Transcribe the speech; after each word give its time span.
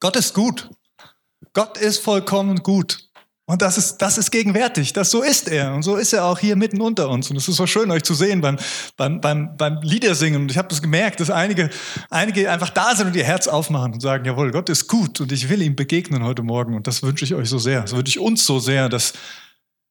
Gott 0.00 0.16
ist 0.16 0.34
gut. 0.34 0.70
Gott 1.52 1.78
ist 1.78 1.98
vollkommen 1.98 2.62
gut. 2.62 3.06
Und 3.48 3.62
das 3.62 3.78
ist, 3.78 3.98
das 3.98 4.18
ist 4.18 4.32
gegenwärtig. 4.32 4.92
Das, 4.92 5.10
so 5.10 5.22
ist 5.22 5.48
er. 5.48 5.72
Und 5.72 5.84
so 5.84 5.96
ist 5.96 6.12
er 6.12 6.24
auch 6.24 6.38
hier 6.40 6.56
mitten 6.56 6.80
unter 6.80 7.08
uns. 7.08 7.30
Und 7.30 7.36
es 7.36 7.46
ist 7.46 7.56
so 7.56 7.66
schön, 7.66 7.92
euch 7.92 8.02
zu 8.02 8.12
sehen 8.12 8.40
beim, 8.40 8.58
beim, 8.96 9.20
beim, 9.20 9.56
beim 9.56 9.80
Liedersingen. 9.82 10.42
Und 10.42 10.50
ich 10.50 10.58
habe 10.58 10.66
das 10.66 10.82
gemerkt, 10.82 11.20
dass 11.20 11.30
einige, 11.30 11.70
einige 12.10 12.50
einfach 12.50 12.70
da 12.70 12.96
sind 12.96 13.06
und 13.06 13.16
ihr 13.16 13.24
Herz 13.24 13.46
aufmachen 13.46 13.94
und 13.94 14.00
sagen, 14.00 14.24
jawohl, 14.24 14.50
Gott 14.50 14.68
ist 14.68 14.88
gut 14.88 15.20
und 15.20 15.30
ich 15.30 15.48
will 15.48 15.62
ihm 15.62 15.76
begegnen 15.76 16.24
heute 16.24 16.42
Morgen. 16.42 16.74
Und 16.74 16.88
das 16.88 17.04
wünsche 17.04 17.24
ich 17.24 17.34
euch 17.34 17.48
so 17.48 17.58
sehr. 17.58 17.82
Das 17.82 17.94
wünsche 17.94 18.10
ich 18.10 18.18
uns 18.18 18.44
so 18.44 18.58
sehr, 18.58 18.88
dass 18.88 19.12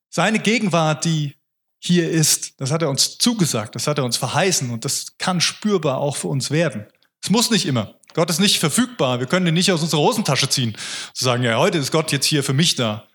seine 0.09 0.39
Gegenwart, 0.39 1.05
die 1.05 1.35
hier 1.79 2.09
ist, 2.09 2.59
das 2.59 2.71
hat 2.71 2.81
er 2.81 2.89
uns 2.89 3.17
zugesagt, 3.19 3.75
das 3.75 3.87
hat 3.87 3.99
er 3.99 4.03
uns 4.03 4.17
verheißen 4.17 4.69
und 4.69 4.83
das 4.83 5.17
kann 5.17 5.39
spürbar 5.39 5.99
auch 5.99 6.17
für 6.17 6.27
uns 6.27 6.51
werden. 6.51 6.87
Es 7.23 7.29
muss 7.29 7.51
nicht 7.51 7.65
immer. 7.65 7.95
Gott 8.16 8.29
ist 8.29 8.39
nicht 8.39 8.59
verfügbar. 8.59 9.20
Wir 9.20 9.27
können 9.27 9.45
ihn 9.45 9.54
nicht 9.54 9.73
aus 9.73 9.81
unserer 9.81 10.00
Hosentasche 10.00 10.48
ziehen. 10.48 10.75
Zu 11.13 11.25
sagen, 11.25 11.44
ja, 11.44 11.58
heute 11.58 11.77
ist 11.77 11.91
Gott 11.91 12.13
jetzt 12.13 12.26
hier 12.26 12.45
für 12.45 12.53
mich 12.53 12.76
da. 12.76 13.09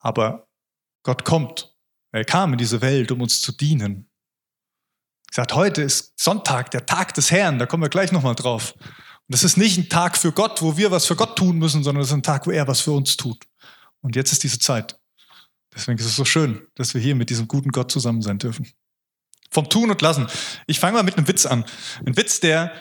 Aber 0.00 0.48
Gott 1.04 1.24
kommt. 1.24 1.72
Er 2.10 2.24
kam 2.24 2.52
in 2.52 2.58
diese 2.58 2.80
Welt, 2.80 3.12
um 3.12 3.20
uns 3.20 3.40
zu 3.40 3.52
dienen. 3.52 4.10
Er 5.30 5.34
sagt, 5.34 5.54
heute 5.54 5.80
ist 5.80 6.12
Sonntag, 6.20 6.72
der 6.72 6.86
Tag 6.86 7.14
des 7.14 7.30
Herrn, 7.30 7.60
da 7.60 7.66
kommen 7.66 7.84
wir 7.84 7.88
gleich 7.88 8.10
nochmal 8.10 8.34
drauf. 8.34 8.74
Und 8.76 9.28
das 9.28 9.44
ist 9.44 9.56
nicht 9.56 9.78
ein 9.78 9.88
Tag 9.88 10.18
für 10.18 10.32
Gott, 10.32 10.60
wo 10.60 10.76
wir 10.76 10.90
was 10.90 11.06
für 11.06 11.14
Gott 11.14 11.38
tun 11.38 11.58
müssen, 11.58 11.84
sondern 11.84 12.02
es 12.02 12.08
ist 12.08 12.14
ein 12.14 12.24
Tag, 12.24 12.48
wo 12.48 12.50
er 12.50 12.66
was 12.66 12.80
für 12.80 12.90
uns 12.90 13.16
tut. 13.16 13.44
Und 14.00 14.16
jetzt 14.16 14.32
ist 14.32 14.42
diese 14.42 14.58
Zeit. 14.58 14.98
Deswegen 15.72 16.00
ist 16.00 16.06
es 16.06 16.16
so 16.16 16.24
schön, 16.24 16.66
dass 16.74 16.94
wir 16.94 17.00
hier 17.00 17.14
mit 17.14 17.30
diesem 17.30 17.46
guten 17.46 17.70
Gott 17.70 17.92
zusammen 17.92 18.22
sein 18.22 18.38
dürfen. 18.38 18.66
Vom 19.52 19.70
Tun 19.70 19.88
und 19.88 20.02
Lassen. 20.02 20.26
Ich 20.66 20.80
fange 20.80 20.94
mal 20.94 21.04
mit 21.04 21.16
einem 21.16 21.28
Witz 21.28 21.46
an. 21.46 21.64
Ein 22.04 22.16
Witz, 22.16 22.40
der 22.40 22.72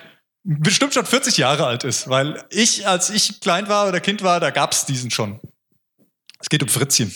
bestimmt 0.44 0.94
schon 0.94 1.06
40 1.06 1.38
Jahre 1.38 1.66
alt 1.66 1.84
ist, 1.84 2.10
weil 2.10 2.44
ich, 2.50 2.88
als 2.88 3.10
ich 3.10 3.40
klein 3.42 3.68
war 3.68 3.88
oder 3.88 4.00
Kind 4.00 4.24
war, 4.24 4.40
da 4.40 4.50
gab 4.50 4.72
es 4.72 4.86
diesen 4.86 5.12
schon. 5.12 5.40
Es 6.40 6.50
geht 6.50 6.64
um 6.64 6.70
Fritzchen. 6.70 7.14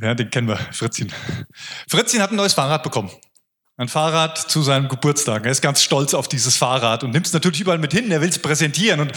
Ja, 0.00 0.14
den 0.14 0.30
kennen 0.30 0.48
wir, 0.48 0.56
Fritzchen. 0.56 1.12
Fritzchen 1.88 2.22
hat 2.22 2.30
ein 2.30 2.36
neues 2.36 2.54
Fahrrad 2.54 2.82
bekommen. 2.82 3.10
Ein 3.76 3.88
Fahrrad 3.88 4.38
zu 4.38 4.62
seinem 4.62 4.88
Geburtstag. 4.88 5.44
Er 5.44 5.52
ist 5.52 5.62
ganz 5.62 5.82
stolz 5.82 6.14
auf 6.14 6.28
dieses 6.28 6.56
Fahrrad 6.56 7.02
und 7.02 7.12
nimmt 7.12 7.26
es 7.26 7.32
natürlich 7.32 7.60
überall 7.60 7.78
mit 7.78 7.92
hin. 7.92 8.10
Er 8.10 8.20
will 8.20 8.28
es 8.28 8.38
präsentieren. 8.38 9.00
Und 9.00 9.12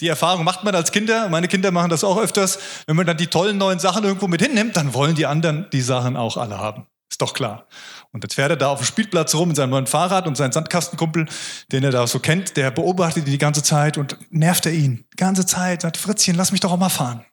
die 0.00 0.08
Erfahrung 0.08 0.44
macht 0.44 0.64
man 0.64 0.74
als 0.74 0.90
Kinder. 0.90 1.28
Meine 1.28 1.46
Kinder 1.46 1.70
machen 1.70 1.88
das 1.88 2.02
auch 2.02 2.18
öfters. 2.18 2.58
Wenn 2.86 2.96
man 2.96 3.06
dann 3.06 3.16
die 3.16 3.28
tollen 3.28 3.58
neuen 3.58 3.78
Sachen 3.78 4.02
irgendwo 4.02 4.26
mit 4.26 4.42
hinnimmt, 4.42 4.76
dann 4.76 4.92
wollen 4.94 5.14
die 5.14 5.26
anderen 5.26 5.70
die 5.70 5.82
Sachen 5.82 6.16
auch 6.16 6.36
alle 6.36 6.58
haben. 6.58 6.86
Doch 7.22 7.34
klar. 7.34 7.68
Und 8.10 8.24
jetzt 8.24 8.34
fährt 8.34 8.50
er 8.50 8.56
da 8.56 8.70
auf 8.70 8.80
dem 8.80 8.84
Spielplatz 8.84 9.32
rum 9.36 9.46
mit 9.46 9.56
seinem 9.56 9.70
neuen 9.70 9.86
Fahrrad 9.86 10.26
und 10.26 10.36
sein 10.36 10.50
Sandkastenkumpel, 10.50 11.28
den 11.70 11.84
er 11.84 11.92
da 11.92 12.04
so 12.08 12.18
kennt, 12.18 12.56
der 12.56 12.72
beobachtet 12.72 13.26
ihn 13.26 13.30
die 13.30 13.38
ganze 13.38 13.62
Zeit 13.62 13.96
und 13.96 14.18
nervt 14.30 14.66
er 14.66 14.72
ihn. 14.72 15.06
Die 15.12 15.18
ganze 15.18 15.46
Zeit, 15.46 15.82
sagt 15.82 15.98
Fritzchen, 15.98 16.34
lass 16.34 16.50
mich 16.50 16.60
doch 16.60 16.72
auch 16.72 16.78
mal 16.78 16.88
fahren. 16.88 17.24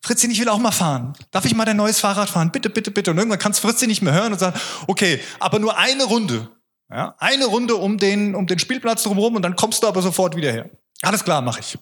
Fritzchen, 0.00 0.30
ich 0.30 0.38
will 0.38 0.48
auch 0.48 0.60
mal 0.60 0.70
fahren. 0.70 1.14
Darf 1.32 1.44
ich 1.44 1.56
mal 1.56 1.64
dein 1.64 1.76
neues 1.76 1.98
Fahrrad 1.98 2.30
fahren? 2.30 2.52
Bitte, 2.52 2.70
bitte, 2.70 2.92
bitte. 2.92 3.10
Und 3.10 3.18
irgendwann 3.18 3.40
kann 3.40 3.50
es 3.50 3.58
Fritzchen 3.58 3.88
nicht 3.88 4.00
mehr 4.00 4.12
hören 4.12 4.32
und 4.32 4.38
sagt, 4.38 4.60
okay, 4.86 5.20
aber 5.40 5.58
nur 5.58 5.76
eine 5.76 6.04
Runde. 6.04 6.48
Ja, 6.88 7.16
eine 7.18 7.46
Runde 7.46 7.74
um 7.74 7.98
den, 7.98 8.36
um 8.36 8.46
den 8.46 8.60
Spielplatz 8.60 9.02
drumherum 9.02 9.34
und 9.34 9.42
dann 9.42 9.56
kommst 9.56 9.82
du 9.82 9.88
aber 9.88 10.02
sofort 10.02 10.36
wieder 10.36 10.52
her. 10.52 10.70
Alles 11.02 11.24
klar, 11.24 11.42
mache 11.42 11.58
ich. 11.58 11.76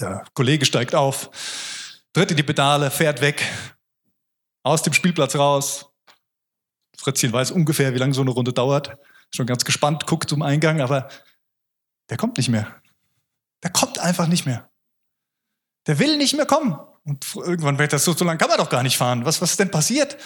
Der 0.00 0.24
Kollege 0.34 0.66
steigt 0.66 0.96
auf, 0.96 1.30
tritt 2.12 2.32
in 2.32 2.36
die 2.36 2.42
Pedale, 2.42 2.90
fährt 2.90 3.20
weg, 3.20 3.44
aus 4.64 4.82
dem 4.82 4.92
Spielplatz 4.92 5.36
raus. 5.36 5.88
Fritzchen 6.98 7.32
weiß 7.32 7.52
ungefähr, 7.52 7.94
wie 7.94 7.98
lange 7.98 8.14
so 8.14 8.20
eine 8.20 8.30
Runde 8.30 8.52
dauert. 8.52 8.96
Schon 9.30 9.46
ganz 9.46 9.64
gespannt, 9.64 10.06
guckt 10.06 10.28
zum 10.28 10.42
Eingang, 10.42 10.80
aber 10.80 11.08
der 12.10 12.16
kommt 12.16 12.36
nicht 12.36 12.48
mehr. 12.48 12.74
Der 13.62 13.70
kommt 13.70 13.98
einfach 13.98 14.26
nicht 14.26 14.46
mehr. 14.46 14.68
Der 15.86 15.98
will 15.98 16.16
nicht 16.16 16.36
mehr 16.36 16.46
kommen. 16.46 16.78
Und 17.04 17.24
irgendwann 17.36 17.78
wird 17.78 17.92
das 17.92 18.04
so, 18.04 18.12
so 18.12 18.24
lange 18.24 18.38
kann 18.38 18.48
man 18.48 18.58
doch 18.58 18.68
gar 18.68 18.82
nicht 18.82 18.96
fahren. 18.96 19.24
Was, 19.24 19.40
was 19.40 19.52
ist 19.52 19.60
denn 19.60 19.70
passiert? 19.70 20.16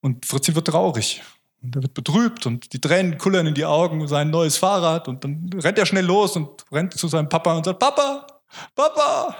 Und 0.00 0.26
Fritzchen 0.26 0.54
wird 0.54 0.66
traurig. 0.66 1.22
Und 1.62 1.74
er 1.76 1.82
wird 1.82 1.94
betrübt 1.94 2.44
und 2.44 2.72
die 2.74 2.80
Tränen 2.80 3.16
kullern 3.16 3.46
in 3.46 3.54
die 3.54 3.64
Augen, 3.64 4.06
sein 4.06 4.30
neues 4.30 4.58
Fahrrad. 4.58 5.08
Und 5.08 5.24
dann 5.24 5.50
rennt 5.54 5.78
er 5.78 5.86
schnell 5.86 6.04
los 6.04 6.36
und 6.36 6.64
rennt 6.70 6.92
zu 6.92 7.08
seinem 7.08 7.28
Papa 7.28 7.54
und 7.54 7.64
sagt, 7.64 7.78
Papa, 7.78 8.26
Papa. 8.74 9.36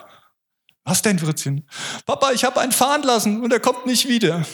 Was 0.84 1.02
denn, 1.02 1.18
Fritzchen? 1.18 1.68
Papa, 2.06 2.32
ich 2.32 2.44
habe 2.44 2.60
einen 2.60 2.72
fahren 2.72 3.02
lassen 3.02 3.42
und 3.42 3.52
er 3.52 3.60
kommt 3.60 3.86
nicht 3.86 4.08
wieder. 4.08 4.44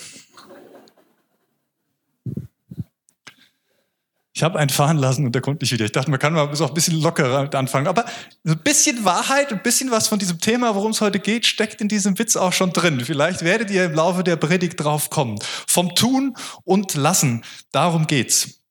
Ich 4.40 4.44
habe 4.44 4.58
einen 4.58 4.70
fahren 4.70 4.96
lassen 4.96 5.26
und 5.26 5.34
der 5.34 5.42
kommt 5.42 5.60
nicht 5.60 5.70
wieder. 5.70 5.84
Ich 5.84 5.92
dachte, 5.92 6.10
man 6.10 6.18
kann 6.18 6.32
mal 6.32 6.56
so 6.56 6.66
ein 6.66 6.72
bisschen 6.72 6.98
lockerer 6.98 7.54
anfangen. 7.54 7.86
Aber 7.86 8.06
ein 8.46 8.58
bisschen 8.60 9.04
Wahrheit, 9.04 9.52
ein 9.52 9.62
bisschen 9.62 9.90
was 9.90 10.08
von 10.08 10.18
diesem 10.18 10.40
Thema, 10.40 10.74
worum 10.74 10.92
es 10.92 11.02
heute 11.02 11.18
geht, 11.18 11.44
steckt 11.44 11.82
in 11.82 11.88
diesem 11.88 12.18
Witz 12.18 12.36
auch 12.36 12.54
schon 12.54 12.72
drin. 12.72 13.04
Vielleicht 13.04 13.42
werdet 13.42 13.70
ihr 13.70 13.84
im 13.84 13.92
Laufe 13.92 14.24
der 14.24 14.36
Predigt 14.36 14.80
drauf 14.80 15.10
kommen. 15.10 15.38
Vom 15.66 15.94
Tun 15.94 16.34
und 16.64 16.94
Lassen, 16.94 17.44
darum 17.70 18.06
geht's. 18.06 18.62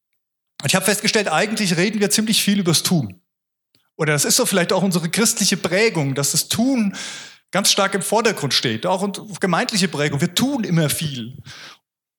Ich 0.66 0.74
habe 0.74 0.86
festgestellt, 0.86 1.28
eigentlich 1.28 1.78
reden 1.78 2.00
wir 2.00 2.10
ziemlich 2.10 2.42
viel 2.44 2.62
übers 2.62 2.82
Tun. 2.82 3.22
Oder 3.96 4.14
das 4.14 4.26
ist 4.26 4.38
so 4.38 4.48
vielleicht 4.48 4.74
auch 4.74 4.82
unsere 4.82 5.08
christliche 5.08 5.58
Prägung, 5.58 6.16
dass 6.16 6.32
das 6.32 6.48
Tun 6.50 6.96
ganz 7.52 7.72
stark 7.72 7.94
im 7.94 8.02
Vordergrund 8.02 8.56
steht. 8.56 8.88
Auch 8.88 9.04
unsere 9.04 9.28
gemeindliche 9.40 9.88
Prägung. 9.88 10.20
Wir 10.20 10.34
tun 10.34 10.64
immer 10.64 10.90
viel. 10.90 11.38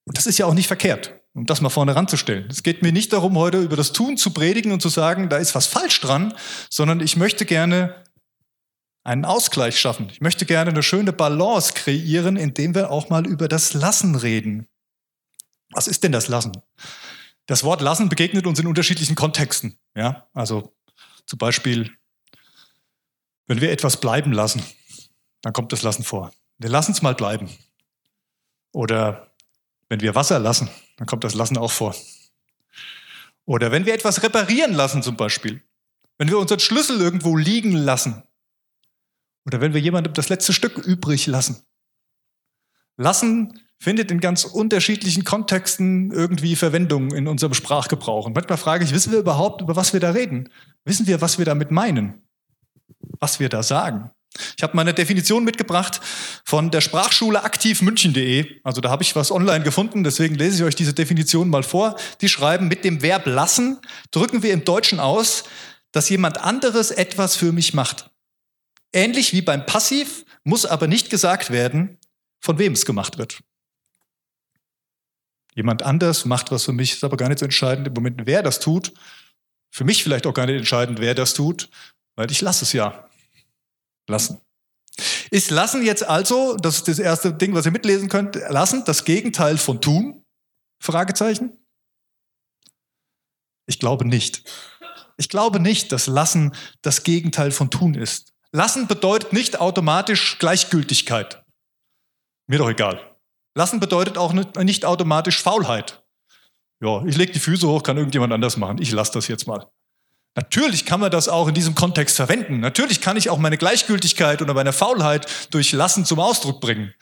Und 0.05 0.17
das 0.17 0.29
ist 0.29 0.39
ja 0.39 0.47
auch 0.47 0.55
nicht 0.55 0.69
verkehrt 0.69 1.20
um 1.35 1.47
das 1.47 1.61
mal 1.61 1.71
vorne 1.71 1.95
ranzustellen. 1.95 2.49
Es 2.51 2.63
geht 2.63 2.83
mir 2.83 2.93
nicht 2.93 3.13
darum, 3.13 3.37
heute 3.37 3.61
über 3.61 3.77
das 3.77 3.93
Tun 3.93 4.17
zu 4.17 4.33
predigen 4.33 4.73
und 4.73 4.83
zu 4.83 4.89
sagen, 4.89 5.29
da 5.29 5.37
ist 5.37 5.55
was 5.55 5.67
falsch 5.67 6.01
dran, 6.01 6.35
sondern 6.69 7.01
ich 7.01 7.17
möchte 7.17 7.47
gerne 7.47 8.05
einen 9.05 9.25
Ausgleich 9.25 9.79
schaffen. 9.79 10.09
Ich 10.11 10.21
möchte 10.21 10.45
gerne 10.45 10.71
eine 10.71 10.83
schöne 10.83 11.13
Balance 11.13 11.73
kreieren, 11.75 12.37
indem 12.37 12.75
wir 12.75 12.91
auch 12.91 13.09
mal 13.09 13.27
über 13.27 13.49
das 13.49 13.73
Lassen 13.75 14.15
reden. 14.15 14.69
Was 15.71 15.87
ist 15.87 16.03
denn 16.03 16.13
das 16.13 16.29
Lassen? 16.29 16.53
Das 17.47 17.65
Wort 17.65 17.81
Lassen 17.81 18.09
begegnet 18.09 18.47
uns 18.47 18.59
in 18.59 18.67
unterschiedlichen 18.67 19.15
Kontexten. 19.15 19.79
Ja, 19.95 20.29
also 20.35 20.75
zum 21.27 21.39
Beispiel, 21.39 21.91
wenn 23.47 23.61
wir 23.61 23.73
etwas 23.73 24.01
bleiben 24.01 24.33
lassen, 24.33 24.63
dann 25.43 25.53
kommt 25.53 25.73
das 25.73 25.83
Lassen 25.83 26.05
vor. 26.05 26.33
Wir 26.59 26.71
lassen 26.71 26.93
es 26.93 27.03
mal 27.03 27.15
bleiben. 27.15 27.49
Oder 28.73 29.30
wenn 29.91 30.01
wir 30.01 30.15
Wasser 30.15 30.39
lassen, 30.39 30.71
dann 30.97 31.07
kommt 31.07 31.25
das 31.25 31.35
Lassen 31.35 31.59
auch 31.59 31.71
vor. 31.71 31.95
Oder 33.45 33.73
wenn 33.73 33.85
wir 33.85 33.93
etwas 33.93 34.23
reparieren 34.23 34.73
lassen 34.73 35.03
zum 35.03 35.17
Beispiel. 35.17 35.63
Wenn 36.17 36.29
wir 36.29 36.39
unseren 36.39 36.61
Schlüssel 36.61 37.01
irgendwo 37.01 37.37
liegen 37.37 37.73
lassen. 37.73 38.23
Oder 39.45 39.61
wenn 39.61 39.75
wir 39.75 39.81
jemandem 39.81 40.15
das 40.15 40.29
letzte 40.29 40.53
Stück 40.53 40.79
übrig 40.79 41.27
lassen. 41.27 41.65
Lassen 42.97 43.61
findet 43.79 44.11
in 44.11 44.21
ganz 44.21 44.45
unterschiedlichen 44.45 45.25
Kontexten 45.25 46.13
irgendwie 46.13 46.55
Verwendung 46.55 47.13
in 47.13 47.27
unserem 47.27 47.55
Sprachgebrauch. 47.55 48.27
Und 48.27 48.35
manchmal 48.35 48.59
frage 48.59 48.85
ich, 48.85 48.93
wissen 48.93 49.11
wir 49.11 49.19
überhaupt, 49.19 49.63
über 49.63 49.75
was 49.75 49.93
wir 49.93 50.01
da 50.01 50.11
reden? 50.11 50.51
Wissen 50.85 51.07
wir, 51.07 51.21
was 51.21 51.39
wir 51.39 51.47
damit 51.47 51.71
meinen? 51.71 52.23
Was 53.19 53.41
wir 53.41 53.49
da 53.49 53.63
sagen? 53.63 54.11
Ich 54.57 54.63
habe 54.63 54.77
mal 54.77 54.83
eine 54.83 54.95
Definition 54.95 55.45
mitgebracht 55.45 56.01
von 56.45 56.71
der 56.71 56.81
Sprachschule 56.81 57.43
aktivmünchen.de. 57.43 58.61
Also 58.63 58.81
da 58.81 58.91
habe 58.91 59.03
ich 59.03 59.17
was 59.17 59.33
online 59.33 59.65
gefunden, 59.65 60.05
deswegen 60.05 60.37
lese 60.37 60.59
ich 60.59 60.63
euch 60.65 60.75
diese 60.75 60.95
Definition 60.95 61.51
mal 61.51 61.63
vor. 61.63 61.97
Die 62.21 62.29
schreiben, 62.29 62.69
mit 62.69 62.85
dem 62.85 63.03
Verb 63.03 63.27
lassen 63.27 63.79
drücken 64.11 64.43
wir 64.43 64.53
im 64.53 64.65
Deutschen 64.65 65.01
aus, 65.01 65.45
dass 65.93 66.09
jemand 66.09 66.39
anderes 66.39 66.91
etwas 66.91 67.37
für 67.37 67.53
mich 67.53 67.75
macht. 67.75 68.11
Ähnlich 68.93 69.33
wie 69.33 69.43
beim 69.43 69.67
Passiv 69.67 70.25
muss 70.45 70.65
aber 70.65 70.87
nicht 70.87 71.11
gesagt 71.11 71.51
werden, 71.51 71.99
von 72.41 72.59
wem 72.59 72.73
es 72.73 72.87
gemacht 72.87 73.19
wird. 73.19 73.41
Jemand 75.55 75.83
anders 75.83 76.25
macht 76.25 76.53
was 76.53 76.65
für 76.65 76.73
mich, 76.73 76.93
ist 76.93 77.05
aber 77.05 77.17
gar 77.17 77.29
nicht 77.29 77.41
so 77.41 77.45
entscheidend 77.45 77.89
im 77.89 77.95
Moment, 77.95 78.23
wer 78.25 78.43
das 78.43 78.61
tut. 78.61 78.93
Für 79.71 79.85
mich 79.85 80.03
vielleicht 80.03 80.27
auch 80.27 80.35
gar 80.35 80.47
nicht 80.47 80.57
entscheidend, 80.57 81.01
wer 81.01 81.15
das 81.15 81.35
tut, 81.35 81.69
weil 82.15 82.31
ich 82.31 82.41
lasse 82.41 82.65
es 82.65 82.73
ja. 82.73 83.10
Lassen. 84.11 84.41
Ist 85.31 85.51
Lassen 85.51 85.83
jetzt 85.85 86.03
also, 86.03 86.57
das 86.57 86.77
ist 86.77 86.89
das 86.89 86.99
erste 86.99 87.33
Ding, 87.33 87.55
was 87.55 87.65
ihr 87.65 87.73
mitlesen 87.73 88.09
könnt, 88.09 88.37
Lassen 88.37 88.85
das 88.85 89.05
Gegenteil 89.05 89.57
von 89.57 89.81
Tun? 89.81 90.25
Fragezeichen? 90.83 91.57
Ich 93.67 93.79
glaube 93.79 94.07
nicht. 94.07 94.43
Ich 95.17 95.29
glaube 95.29 95.61
nicht, 95.61 95.93
dass 95.93 96.07
Lassen 96.07 96.55
das 96.83 97.05
Gegenteil 97.05 97.51
von 97.51 97.71
Tun 97.71 97.95
ist. 97.95 98.33
Lassen 98.53 98.89
bedeutet 98.89 99.33
nicht 99.33 99.61
automatisch 99.61 100.39
Gleichgültigkeit. 100.39 101.45
Mir 102.49 102.59
doch 102.59 102.69
egal. 102.69 103.17
Lassen 103.55 103.79
bedeutet 103.79 104.19
auch 104.19 104.33
nicht 104.33 104.85
automatisch 104.85 105.43
Faulheit. 105.43 106.03
Ja, 106.83 107.05
ich 107.05 107.17
lege 107.17 107.33
die 107.33 107.39
Füße 107.39 107.69
hoch, 107.69 107.83
kann 107.83 107.97
irgendjemand 107.97 108.33
anders 108.33 108.57
machen. 108.57 108.79
Ich 108.81 108.91
lasse 108.91 109.13
das 109.13 109.29
jetzt 109.29 109.47
mal. 109.47 109.71
Natürlich 110.37 110.87
kann 110.87 111.01
man 111.01 111.11
das 111.11 111.29
auch 111.29 111.49
in 111.49 111.55
diesem 111.55 111.75
Kontext 111.75 112.17
verwenden. 112.17 112.61
Natürlich 112.61 113.01
kann 113.01 113.17
ich 113.17 113.31
auch 113.31 113.39
meine 113.39 113.59
Gleichgültigkeit 113.59 114.43
oder 114.43 114.55
meine 114.55 114.73
Faulheit 114.73 115.27
durch 115.51 115.73
Lassen 115.73 116.05
zum 116.05 116.21
Ausdruck 116.21 116.61
bringen. 116.61 116.95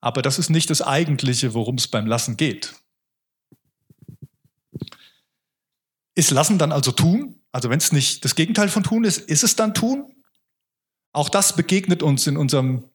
Aber 0.00 0.22
das 0.22 0.38
ist 0.38 0.48
nicht 0.48 0.70
das 0.70 0.80
Eigentliche, 0.80 1.54
worum 1.54 1.74
es 1.74 1.88
beim 1.88 2.06
Lassen 2.06 2.36
geht. 2.36 2.74
Ist 6.14 6.30
Lassen 6.30 6.58
dann 6.58 6.72
also 6.72 6.92
tun? 6.92 7.40
Also 7.52 7.70
wenn 7.70 7.78
es 7.78 7.92
nicht 7.92 8.24
das 8.24 8.34
Gegenteil 8.34 8.68
von 8.68 8.82
tun 8.82 9.04
ist, 9.04 9.18
ist 9.18 9.44
es 9.44 9.56
dann 9.56 9.74
tun? 9.74 10.14
Auch 11.12 11.28
das 11.28 11.56
begegnet 11.56 12.02
uns 12.02 12.26
in 12.26 12.36
unserem 12.36 12.90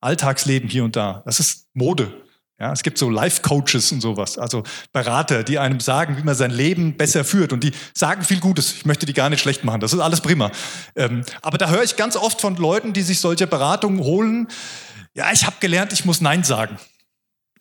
Alltagsleben 0.00 0.68
hier 0.68 0.84
und 0.84 0.96
da. 0.96 1.22
Das 1.24 1.40
ist 1.40 1.68
Mode. 1.74 2.27
Ja, 2.60 2.72
es 2.72 2.82
gibt 2.82 2.98
so 2.98 3.08
Life-Coaches 3.08 3.92
und 3.92 4.00
sowas, 4.00 4.36
also 4.36 4.64
Berater, 4.92 5.44
die 5.44 5.60
einem 5.60 5.78
sagen, 5.78 6.16
wie 6.16 6.24
man 6.24 6.34
sein 6.34 6.50
Leben 6.50 6.96
besser 6.96 7.24
führt. 7.24 7.52
Und 7.52 7.62
die 7.62 7.70
sagen 7.94 8.24
viel 8.24 8.40
Gutes. 8.40 8.72
Ich 8.72 8.84
möchte 8.84 9.06
die 9.06 9.12
gar 9.12 9.30
nicht 9.30 9.40
schlecht 9.40 9.62
machen. 9.62 9.80
Das 9.80 9.92
ist 9.92 10.00
alles 10.00 10.20
prima. 10.20 10.50
Ähm, 10.96 11.24
aber 11.40 11.56
da 11.56 11.70
höre 11.70 11.84
ich 11.84 11.94
ganz 11.94 12.16
oft 12.16 12.40
von 12.40 12.56
Leuten, 12.56 12.92
die 12.92 13.02
sich 13.02 13.20
solche 13.20 13.46
Beratungen 13.46 14.00
holen. 14.00 14.48
Ja, 15.14 15.30
ich 15.32 15.46
habe 15.46 15.56
gelernt, 15.60 15.92
ich 15.92 16.04
muss 16.04 16.20
Nein 16.20 16.42
sagen. 16.42 16.78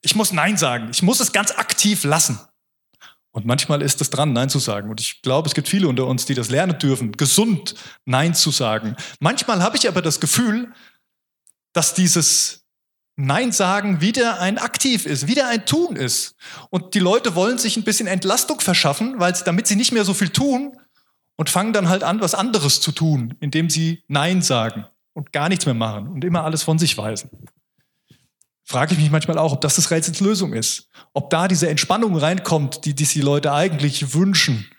Ich 0.01 0.15
muss 0.15 0.33
Nein 0.33 0.57
sagen. 0.57 0.89
Ich 0.91 1.03
muss 1.03 1.19
es 1.19 1.31
ganz 1.31 1.51
aktiv 1.51 2.03
lassen. 2.03 2.39
Und 3.31 3.45
manchmal 3.45 3.83
ist 3.83 4.01
es 4.01 4.09
dran, 4.09 4.33
Nein 4.33 4.49
zu 4.49 4.57
sagen. 4.57 4.89
Und 4.89 4.99
ich 4.99 5.21
glaube, 5.21 5.47
es 5.47 5.53
gibt 5.53 5.67
viele 5.67 5.87
unter 5.87 6.07
uns, 6.07 6.25
die 6.25 6.33
das 6.33 6.49
lernen 6.49 6.79
dürfen, 6.79 7.11
gesund 7.11 7.75
Nein 8.05 8.33
zu 8.33 8.49
sagen. 8.49 8.95
Manchmal 9.19 9.61
habe 9.61 9.77
ich 9.77 9.87
aber 9.87 10.01
das 10.01 10.19
Gefühl, 10.19 10.73
dass 11.71 11.93
dieses 11.93 12.66
Nein 13.19 13.51
sagen 13.51 13.99
wieder 13.99 14.39
ein 14.39 14.59
Aktiv 14.59 15.07
ist, 15.07 15.27
wieder 15.27 15.47
ein 15.47 15.65
Tun 15.65 15.95
ist. 15.95 16.35
Und 16.69 16.93
die 16.93 16.99
Leute 16.99 17.33
wollen 17.33 17.57
sich 17.57 17.75
ein 17.75 17.83
bisschen 17.83 18.05
Entlastung 18.05 18.59
verschaffen, 18.59 19.19
weil 19.19 19.33
damit 19.43 19.65
sie 19.65 19.75
nicht 19.75 19.91
mehr 19.91 20.05
so 20.05 20.13
viel 20.13 20.29
tun 20.29 20.77
und 21.35 21.49
fangen 21.49 21.73
dann 21.73 21.89
halt 21.89 22.03
an, 22.03 22.21
was 22.21 22.35
anderes 22.35 22.79
zu 22.79 22.91
tun, 22.91 23.33
indem 23.39 23.71
sie 23.71 24.03
Nein 24.07 24.43
sagen 24.43 24.85
und 25.13 25.33
gar 25.33 25.49
nichts 25.49 25.65
mehr 25.65 25.73
machen 25.73 26.07
und 26.07 26.23
immer 26.23 26.43
alles 26.43 26.61
von 26.61 26.77
sich 26.77 26.95
weisen. 26.95 27.31
Frage 28.63 28.93
ich 28.93 28.99
mich 28.99 29.09
manchmal 29.09 29.39
auch, 29.39 29.53
ob 29.53 29.61
das 29.61 29.77
das 29.77 29.89
Rätsels 29.89 30.19
Lösung 30.19 30.53
ist. 30.53 30.87
Ob 31.13 31.31
da 31.31 31.47
diese 31.47 31.69
Entspannung 31.69 32.17
reinkommt, 32.17 32.85
die, 32.85 32.93
die 32.93 33.05
die 33.05 33.21
Leute 33.21 33.51
eigentlich 33.51 34.13
wünschen, 34.13 34.69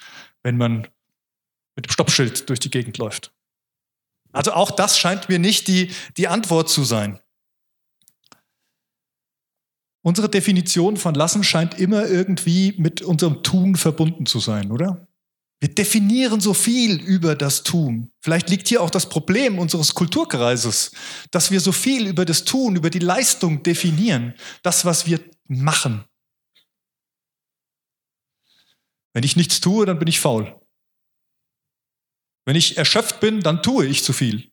wenn 0.44 0.56
man 0.56 0.86
mit 1.74 1.86
dem 1.86 1.90
Stoppschild 1.90 2.48
durch 2.48 2.60
die 2.60 2.70
Gegend 2.70 2.98
läuft. 2.98 3.32
Also 4.30 4.52
auch 4.52 4.70
das 4.70 4.96
scheint 4.96 5.28
mir 5.28 5.40
nicht 5.40 5.66
die, 5.66 5.90
die 6.16 6.28
Antwort 6.28 6.68
zu 6.68 6.84
sein. 6.84 7.18
Unsere 10.02 10.28
Definition 10.28 10.96
von 10.96 11.14
lassen 11.14 11.42
scheint 11.42 11.78
immer 11.78 12.06
irgendwie 12.06 12.74
mit 12.78 13.02
unserem 13.02 13.42
Tun 13.42 13.76
verbunden 13.76 14.26
zu 14.26 14.38
sein, 14.38 14.70
oder? 14.70 15.08
Wir 15.60 15.74
definieren 15.74 16.40
so 16.40 16.54
viel 16.54 17.00
über 17.00 17.34
das 17.34 17.64
Tun. 17.64 18.12
Vielleicht 18.20 18.48
liegt 18.48 18.68
hier 18.68 18.80
auch 18.80 18.90
das 18.90 19.08
Problem 19.08 19.58
unseres 19.58 19.92
Kulturkreises, 19.94 20.92
dass 21.32 21.50
wir 21.50 21.60
so 21.60 21.72
viel 21.72 22.06
über 22.06 22.24
das 22.24 22.44
Tun, 22.44 22.76
über 22.76 22.90
die 22.90 23.00
Leistung 23.00 23.64
definieren, 23.64 24.34
das, 24.62 24.84
was 24.84 25.06
wir 25.06 25.20
machen. 25.48 26.04
Wenn 29.12 29.24
ich 29.24 29.34
nichts 29.34 29.60
tue, 29.60 29.84
dann 29.84 29.98
bin 29.98 30.06
ich 30.06 30.20
faul. 30.20 30.60
Wenn 32.46 32.54
ich 32.54 32.78
erschöpft 32.78 33.18
bin, 33.18 33.40
dann 33.40 33.62
tue 33.62 33.86
ich 33.86 34.04
zu 34.04 34.12
viel. 34.12 34.52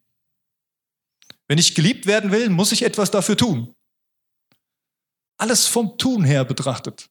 Wenn 1.47 1.59
ich 1.59 1.75
geliebt 1.75 2.07
werden 2.07 2.31
will, 2.31 2.49
muss 2.49 2.71
ich 2.71 2.81
etwas 2.81 3.11
dafür 3.11 3.37
tun. 3.37 3.75
Alles 5.37 5.67
vom 5.67 5.97
Tun 5.97 6.23
her 6.23 6.45
betrachtet. 6.45 7.09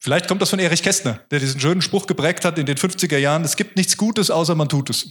Vielleicht 0.00 0.28
kommt 0.28 0.40
das 0.40 0.50
von 0.50 0.58
Erich 0.58 0.82
Kästner, 0.82 1.14
der 1.30 1.40
diesen 1.40 1.60
schönen 1.60 1.82
Spruch 1.82 2.06
geprägt 2.06 2.44
hat 2.44 2.58
in 2.58 2.66
den 2.66 2.76
50er 2.76 3.18
Jahren, 3.18 3.44
es 3.44 3.56
gibt 3.56 3.76
nichts 3.76 3.96
Gutes, 3.96 4.30
außer 4.30 4.54
man 4.54 4.68
tut 4.68 4.90
es. 4.90 5.10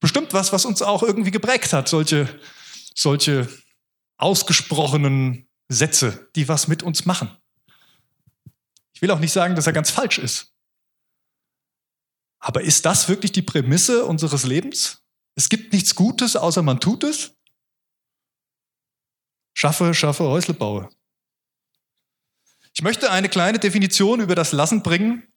Bestimmt 0.00 0.32
was, 0.32 0.52
was 0.52 0.64
uns 0.64 0.82
auch 0.82 1.02
irgendwie 1.02 1.30
geprägt 1.30 1.72
hat, 1.72 1.88
solche, 1.88 2.28
solche 2.94 3.48
ausgesprochenen 4.18 5.48
Sätze, 5.68 6.28
die 6.36 6.48
was 6.48 6.68
mit 6.68 6.82
uns 6.82 7.06
machen. 7.06 7.36
Ich 8.94 9.02
will 9.02 9.10
auch 9.10 9.18
nicht 9.18 9.32
sagen, 9.32 9.56
dass 9.56 9.66
er 9.66 9.72
ganz 9.72 9.90
falsch 9.90 10.18
ist. 10.18 10.54
Aber 12.38 12.62
ist 12.62 12.84
das 12.84 13.08
wirklich 13.08 13.32
die 13.32 13.42
Prämisse 13.42 14.04
unseres 14.04 14.44
Lebens? 14.44 15.02
Es 15.34 15.48
gibt 15.48 15.72
nichts 15.72 15.94
Gutes, 15.94 16.36
außer 16.36 16.62
man 16.62 16.80
tut 16.80 17.04
es? 17.04 17.34
Schaffe, 19.54 19.94
schaffe, 19.94 20.24
Häusle 20.24 20.54
baue. 20.54 20.88
Ich 22.74 22.82
möchte 22.82 23.10
eine 23.10 23.28
kleine 23.28 23.58
Definition 23.58 24.20
über 24.20 24.34
das 24.34 24.52
Lassen 24.52 24.82
bringen, 24.82 25.32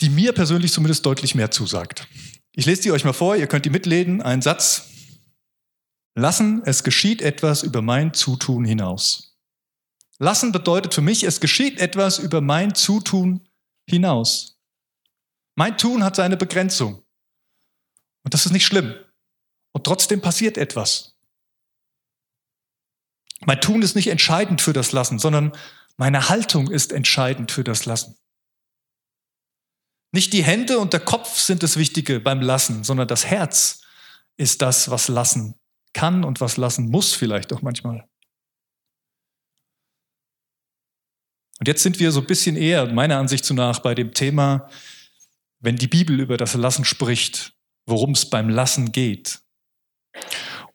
die 0.00 0.10
mir 0.10 0.32
persönlich 0.32 0.72
zumindest 0.72 1.06
deutlich 1.06 1.34
mehr 1.34 1.50
zusagt. 1.50 2.08
Ich 2.52 2.66
lese 2.66 2.82
die 2.82 2.92
euch 2.92 3.04
mal 3.04 3.12
vor, 3.12 3.36
ihr 3.36 3.46
könnt 3.46 3.64
die 3.64 3.70
mitlesen. 3.70 4.22
Ein 4.22 4.42
Satz. 4.42 4.90
Lassen, 6.14 6.62
es 6.64 6.82
geschieht 6.82 7.22
etwas 7.22 7.62
über 7.62 7.82
mein 7.82 8.14
Zutun 8.14 8.64
hinaus. 8.64 9.36
Lassen 10.18 10.50
bedeutet 10.50 10.94
für 10.94 11.00
mich, 11.00 11.22
es 11.22 11.40
geschieht 11.40 11.78
etwas 11.78 12.18
über 12.18 12.40
mein 12.40 12.74
Zutun 12.74 13.48
hinaus. 13.88 14.60
Mein 15.54 15.78
Tun 15.78 16.02
hat 16.02 16.16
seine 16.16 16.36
Begrenzung. 16.36 17.04
Und 18.24 18.34
das 18.34 18.46
ist 18.46 18.52
nicht 18.52 18.66
schlimm. 18.66 18.94
Und 19.72 19.84
trotzdem 19.84 20.20
passiert 20.20 20.58
etwas. 20.58 21.17
Mein 23.46 23.60
Tun 23.60 23.82
ist 23.82 23.94
nicht 23.94 24.08
entscheidend 24.08 24.60
für 24.60 24.72
das 24.72 24.92
Lassen, 24.92 25.18
sondern 25.18 25.52
meine 25.96 26.28
Haltung 26.28 26.70
ist 26.70 26.92
entscheidend 26.92 27.52
für 27.52 27.64
das 27.64 27.86
Lassen. 27.86 28.16
Nicht 30.12 30.32
die 30.32 30.42
Hände 30.42 30.78
und 30.78 30.92
der 30.92 31.00
Kopf 31.00 31.38
sind 31.38 31.62
das 31.62 31.76
Wichtige 31.76 32.20
beim 32.20 32.40
Lassen, 32.40 32.82
sondern 32.82 33.08
das 33.08 33.26
Herz 33.26 33.82
ist 34.36 34.62
das, 34.62 34.90
was 34.90 35.08
lassen 35.08 35.54
kann 35.92 36.24
und 36.24 36.40
was 36.40 36.56
lassen 36.56 36.88
muss 36.88 37.12
vielleicht 37.14 37.52
auch 37.52 37.62
manchmal. 37.62 38.08
Und 41.58 41.66
jetzt 41.66 41.82
sind 41.82 41.98
wir 41.98 42.12
so 42.12 42.20
ein 42.20 42.26
bisschen 42.26 42.56
eher, 42.56 42.86
meiner 42.92 43.18
Ansicht 43.18 43.50
nach, 43.50 43.80
bei 43.80 43.94
dem 43.94 44.14
Thema, 44.14 44.70
wenn 45.58 45.76
die 45.76 45.88
Bibel 45.88 46.20
über 46.20 46.36
das 46.36 46.54
Lassen 46.54 46.84
spricht, 46.84 47.54
worum 47.84 48.12
es 48.12 48.30
beim 48.30 48.48
Lassen 48.48 48.92
geht. 48.92 49.40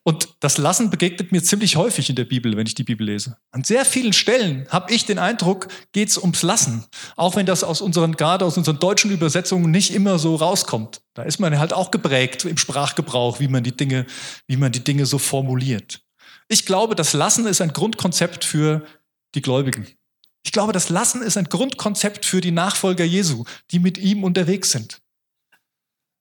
Und 0.06 0.36
das 0.40 0.58
Lassen 0.58 0.90
begegnet 0.90 1.32
mir 1.32 1.42
ziemlich 1.42 1.76
häufig 1.76 2.10
in 2.10 2.16
der 2.16 2.26
Bibel, 2.26 2.58
wenn 2.58 2.66
ich 2.66 2.74
die 2.74 2.84
Bibel 2.84 3.06
lese. 3.06 3.38
An 3.52 3.64
sehr 3.64 3.86
vielen 3.86 4.12
Stellen 4.12 4.68
habe 4.68 4.92
ich 4.92 5.06
den 5.06 5.18
Eindruck, 5.18 5.68
geht 5.92 6.10
es 6.10 6.18
ums 6.18 6.42
Lassen. 6.42 6.84
Auch 7.16 7.36
wenn 7.36 7.46
das 7.46 7.64
aus 7.64 7.80
unseren, 7.80 8.12
gerade 8.12 8.44
aus 8.44 8.58
unseren 8.58 8.78
deutschen 8.78 9.10
Übersetzungen 9.10 9.70
nicht 9.70 9.94
immer 9.94 10.18
so 10.18 10.36
rauskommt. 10.36 11.00
Da 11.14 11.22
ist 11.22 11.40
man 11.40 11.58
halt 11.58 11.72
auch 11.72 11.90
geprägt 11.90 12.44
im 12.44 12.58
Sprachgebrauch, 12.58 13.40
wie 13.40 13.48
man 13.48 13.64
die 13.64 13.74
Dinge, 13.74 14.04
wie 14.46 14.58
man 14.58 14.72
die 14.72 14.84
Dinge 14.84 15.06
so 15.06 15.16
formuliert. 15.16 16.02
Ich 16.48 16.66
glaube, 16.66 16.94
das 16.94 17.14
Lassen 17.14 17.46
ist 17.46 17.62
ein 17.62 17.72
Grundkonzept 17.72 18.44
für 18.44 18.84
die 19.34 19.40
Gläubigen. 19.40 19.86
Ich 20.44 20.52
glaube, 20.52 20.74
das 20.74 20.90
Lassen 20.90 21.22
ist 21.22 21.38
ein 21.38 21.48
Grundkonzept 21.48 22.26
für 22.26 22.42
die 22.42 22.50
Nachfolger 22.50 23.04
Jesu, 23.04 23.44
die 23.70 23.78
mit 23.78 23.96
ihm 23.96 24.22
unterwegs 24.22 24.70
sind. 24.70 25.00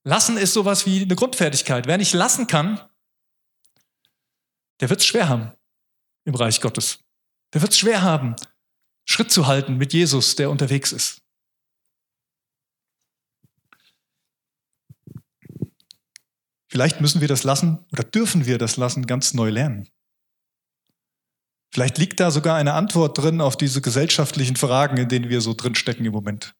Lassen 0.05 0.37
ist 0.37 0.53
sowas 0.53 0.85
wie 0.85 1.01
eine 1.01 1.15
Grundfertigkeit. 1.15 1.85
Wer 1.85 1.97
nicht 1.97 2.13
lassen 2.13 2.47
kann, 2.47 2.79
der 4.83 4.89
wird 4.89 4.99
es 4.99 5.05
schwer 5.05 5.29
haben 5.29 5.53
im 6.25 6.35
Reich 6.35 6.59
Gottes. 6.59 6.99
Der 7.53 7.61
wird 7.61 7.71
es 7.71 7.79
schwer 7.79 8.01
haben, 8.01 8.35
Schritt 9.05 9.31
zu 9.31 9.47
halten 9.47 9.77
mit 9.77 9.93
Jesus, 9.93 10.35
der 10.35 10.49
unterwegs 10.49 10.91
ist. 10.91 11.21
Vielleicht 16.67 16.99
müssen 16.99 17.21
wir 17.21 17.29
das 17.29 17.45
lassen 17.45 17.85
oder 17.93 18.03
dürfen 18.03 18.45
wir 18.45 18.57
das 18.57 18.75
lassen 18.75 19.07
ganz 19.07 19.33
neu 19.33 19.51
lernen. 19.51 19.87
Vielleicht 21.73 21.97
liegt 21.97 22.19
da 22.19 22.29
sogar 22.29 22.57
eine 22.57 22.73
Antwort 22.73 23.17
drin 23.17 23.39
auf 23.39 23.55
diese 23.55 23.79
gesellschaftlichen 23.79 24.57
Fragen, 24.57 24.97
in 24.97 25.07
denen 25.07 25.29
wir 25.29 25.39
so 25.39 25.53
drinstecken 25.53 26.05
im 26.05 26.11
Moment. 26.11 26.55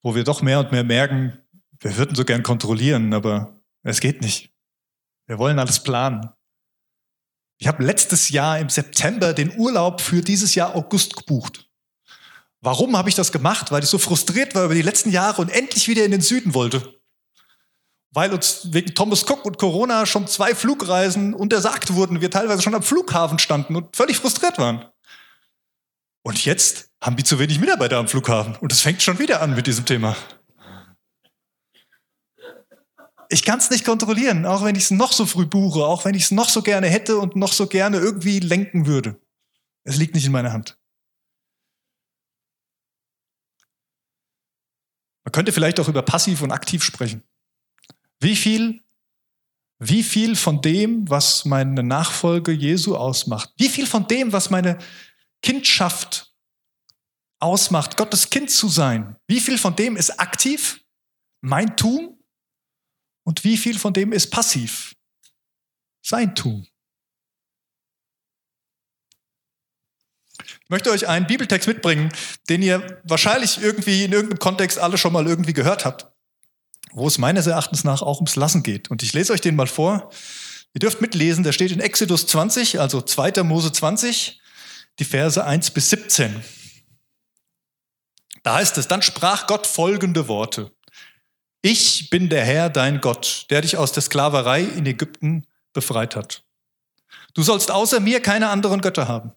Wo 0.00 0.14
wir 0.14 0.24
doch 0.24 0.40
mehr 0.40 0.60
und 0.60 0.72
mehr 0.72 0.84
merken, 0.84 1.38
wir 1.78 1.94
würden 1.98 2.16
so 2.16 2.24
gern 2.24 2.42
kontrollieren, 2.42 3.12
aber 3.12 3.60
es 3.82 4.00
geht 4.00 4.22
nicht. 4.22 4.50
Wir 5.26 5.38
wollen 5.38 5.58
alles 5.58 5.82
planen. 5.82 6.30
Ich 7.58 7.66
habe 7.66 7.84
letztes 7.84 8.30
Jahr 8.30 8.58
im 8.58 8.68
September 8.68 9.32
den 9.32 9.56
Urlaub 9.58 10.00
für 10.00 10.22
dieses 10.22 10.54
Jahr 10.54 10.74
August 10.74 11.16
gebucht. 11.16 11.68
Warum 12.60 12.96
habe 12.96 13.08
ich 13.08 13.14
das 13.14 13.32
gemacht? 13.32 13.70
Weil 13.70 13.82
ich 13.82 13.88
so 13.88 13.98
frustriert 13.98 14.54
war 14.54 14.64
über 14.64 14.74
die 14.74 14.82
letzten 14.82 15.10
Jahre 15.10 15.42
und 15.42 15.50
endlich 15.50 15.88
wieder 15.88 16.04
in 16.04 16.10
den 16.10 16.20
Süden 16.22 16.54
wollte 16.54 16.94
weil 18.14 18.32
uns 18.32 18.68
wegen 18.72 18.94
Thomas 18.94 19.28
Cook 19.28 19.44
und 19.44 19.58
Corona 19.58 20.06
schon 20.06 20.28
zwei 20.28 20.54
Flugreisen 20.54 21.34
untersagt 21.34 21.94
wurden, 21.94 22.20
wir 22.20 22.30
teilweise 22.30 22.62
schon 22.62 22.74
am 22.74 22.82
Flughafen 22.82 23.40
standen 23.40 23.74
und 23.74 23.94
völlig 23.94 24.16
frustriert 24.18 24.56
waren. 24.58 24.86
Und 26.22 26.44
jetzt 26.44 26.90
haben 27.02 27.16
die 27.16 27.24
zu 27.24 27.38
wenig 27.38 27.58
Mitarbeiter 27.58 27.98
am 27.98 28.08
Flughafen 28.08 28.56
und 28.56 28.72
es 28.72 28.80
fängt 28.80 29.02
schon 29.02 29.18
wieder 29.18 29.42
an 29.42 29.54
mit 29.54 29.66
diesem 29.66 29.84
Thema. 29.84 30.16
Ich 33.28 33.44
kann 33.44 33.58
es 33.58 33.70
nicht 33.70 33.84
kontrollieren, 33.84 34.46
auch 34.46 34.64
wenn 34.64 34.76
ich 34.76 34.84
es 34.84 34.90
noch 34.90 35.12
so 35.12 35.26
früh 35.26 35.46
buche, 35.46 35.84
auch 35.84 36.04
wenn 36.04 36.14
ich 36.14 36.24
es 36.24 36.30
noch 36.30 36.48
so 36.48 36.62
gerne 36.62 36.88
hätte 36.88 37.18
und 37.18 37.36
noch 37.36 37.52
so 37.52 37.66
gerne 37.66 37.98
irgendwie 37.98 38.40
lenken 38.40 38.86
würde. 38.86 39.20
Es 39.84 39.96
liegt 39.96 40.14
nicht 40.14 40.26
in 40.26 40.32
meiner 40.32 40.52
Hand. 40.52 40.78
Man 45.24 45.32
könnte 45.32 45.52
vielleicht 45.52 45.80
auch 45.80 45.88
über 45.88 46.02
passiv 46.02 46.42
und 46.42 46.52
aktiv 46.52 46.82
sprechen. 46.82 47.22
Wie 48.20 48.36
viel, 48.36 48.82
wie 49.78 50.02
viel 50.02 50.36
von 50.36 50.60
dem, 50.60 51.08
was 51.08 51.44
meine 51.44 51.82
Nachfolge 51.82 52.52
Jesu 52.52 52.96
ausmacht, 52.96 53.52
wie 53.56 53.68
viel 53.68 53.86
von 53.86 54.06
dem, 54.06 54.32
was 54.32 54.50
meine 54.50 54.78
Kindschaft 55.42 56.34
ausmacht, 57.38 57.96
Gottes 57.96 58.30
Kind 58.30 58.50
zu 58.50 58.68
sein? 58.68 59.16
Wie 59.26 59.40
viel 59.40 59.58
von 59.58 59.76
dem 59.76 59.96
ist 59.96 60.20
aktiv, 60.20 60.80
mein 61.40 61.76
Tun? 61.76 62.13
Und 63.24 63.42
wie 63.44 63.56
viel 63.56 63.78
von 63.78 63.92
dem 63.92 64.12
ist 64.12 64.30
passiv, 64.30 64.94
sein 66.02 66.34
Tun? 66.34 66.66
Ich 70.64 70.70
möchte 70.70 70.90
euch 70.90 71.08
einen 71.08 71.26
Bibeltext 71.26 71.68
mitbringen, 71.68 72.12
den 72.48 72.62
ihr 72.62 73.00
wahrscheinlich 73.04 73.62
irgendwie 73.62 74.04
in 74.04 74.12
irgendeinem 74.12 74.38
Kontext 74.38 74.78
alle 74.78 74.98
schon 74.98 75.12
mal 75.12 75.26
irgendwie 75.26 75.52
gehört 75.52 75.84
habt, 75.84 76.06
wo 76.92 77.06
es 77.06 77.18
meines 77.18 77.46
Erachtens 77.46 77.84
nach 77.84 78.02
auch 78.02 78.16
ums 78.16 78.36
Lassen 78.36 78.62
geht. 78.62 78.90
Und 78.90 79.02
ich 79.02 79.12
lese 79.12 79.32
euch 79.32 79.40
den 79.40 79.56
mal 79.56 79.66
vor. 79.66 80.10
Ihr 80.74 80.80
dürft 80.80 81.00
mitlesen, 81.00 81.44
der 81.44 81.52
steht 81.52 81.70
in 81.70 81.80
Exodus 81.80 82.26
20, 82.26 82.80
also 82.80 83.00
2. 83.00 83.42
Mose 83.42 83.72
20, 83.72 84.40
die 84.98 85.04
Verse 85.04 85.42
1 85.42 85.70
bis 85.70 85.90
17. 85.90 86.42
Da 88.42 88.56
heißt 88.56 88.76
es, 88.76 88.88
dann 88.88 89.00
sprach 89.00 89.46
Gott 89.46 89.66
folgende 89.66 90.28
Worte. 90.28 90.73
Ich 91.66 92.10
bin 92.10 92.28
der 92.28 92.44
Herr, 92.44 92.68
dein 92.68 93.00
Gott, 93.00 93.46
der 93.48 93.62
dich 93.62 93.78
aus 93.78 93.90
der 93.90 94.02
Sklaverei 94.02 94.60
in 94.60 94.84
Ägypten 94.84 95.46
befreit 95.72 96.14
hat. 96.14 96.44
Du 97.32 97.42
sollst 97.42 97.70
außer 97.70 98.00
mir 98.00 98.20
keine 98.20 98.50
anderen 98.50 98.82
Götter 98.82 99.08
haben. 99.08 99.32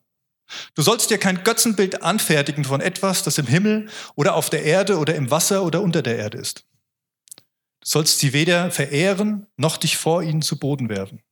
Du 0.76 0.82
sollst 0.82 1.10
dir 1.10 1.20
kein 1.20 1.46
Götzenbild 1.46 2.04
anfertigen 2.04 2.66
von 2.66 2.82
etwas, 2.82 3.24
das 3.24 3.38
im 3.38 3.48
Himmel 3.48 3.88
oder 4.16 4.36
auf 4.36 4.50
der 4.50 4.64
Erde 4.64 4.98
oder 4.98 5.16
im 5.16 5.32
Wasser 5.32 5.64
oder 5.64 5.82
unter 5.82 6.02
der 6.02 6.18
Erde 6.18 6.38
ist. 6.38 6.66
Du 7.80 7.86
sollst 7.86 8.20
sie 8.20 8.34
weder 8.34 8.72
verehren, 8.72 9.48
noch 9.56 9.78
dich 9.78 9.96
vor 9.96 10.22
ihnen 10.22 10.42
zu 10.42 10.60
Boden 10.60 10.90
werfen. 10.90 11.24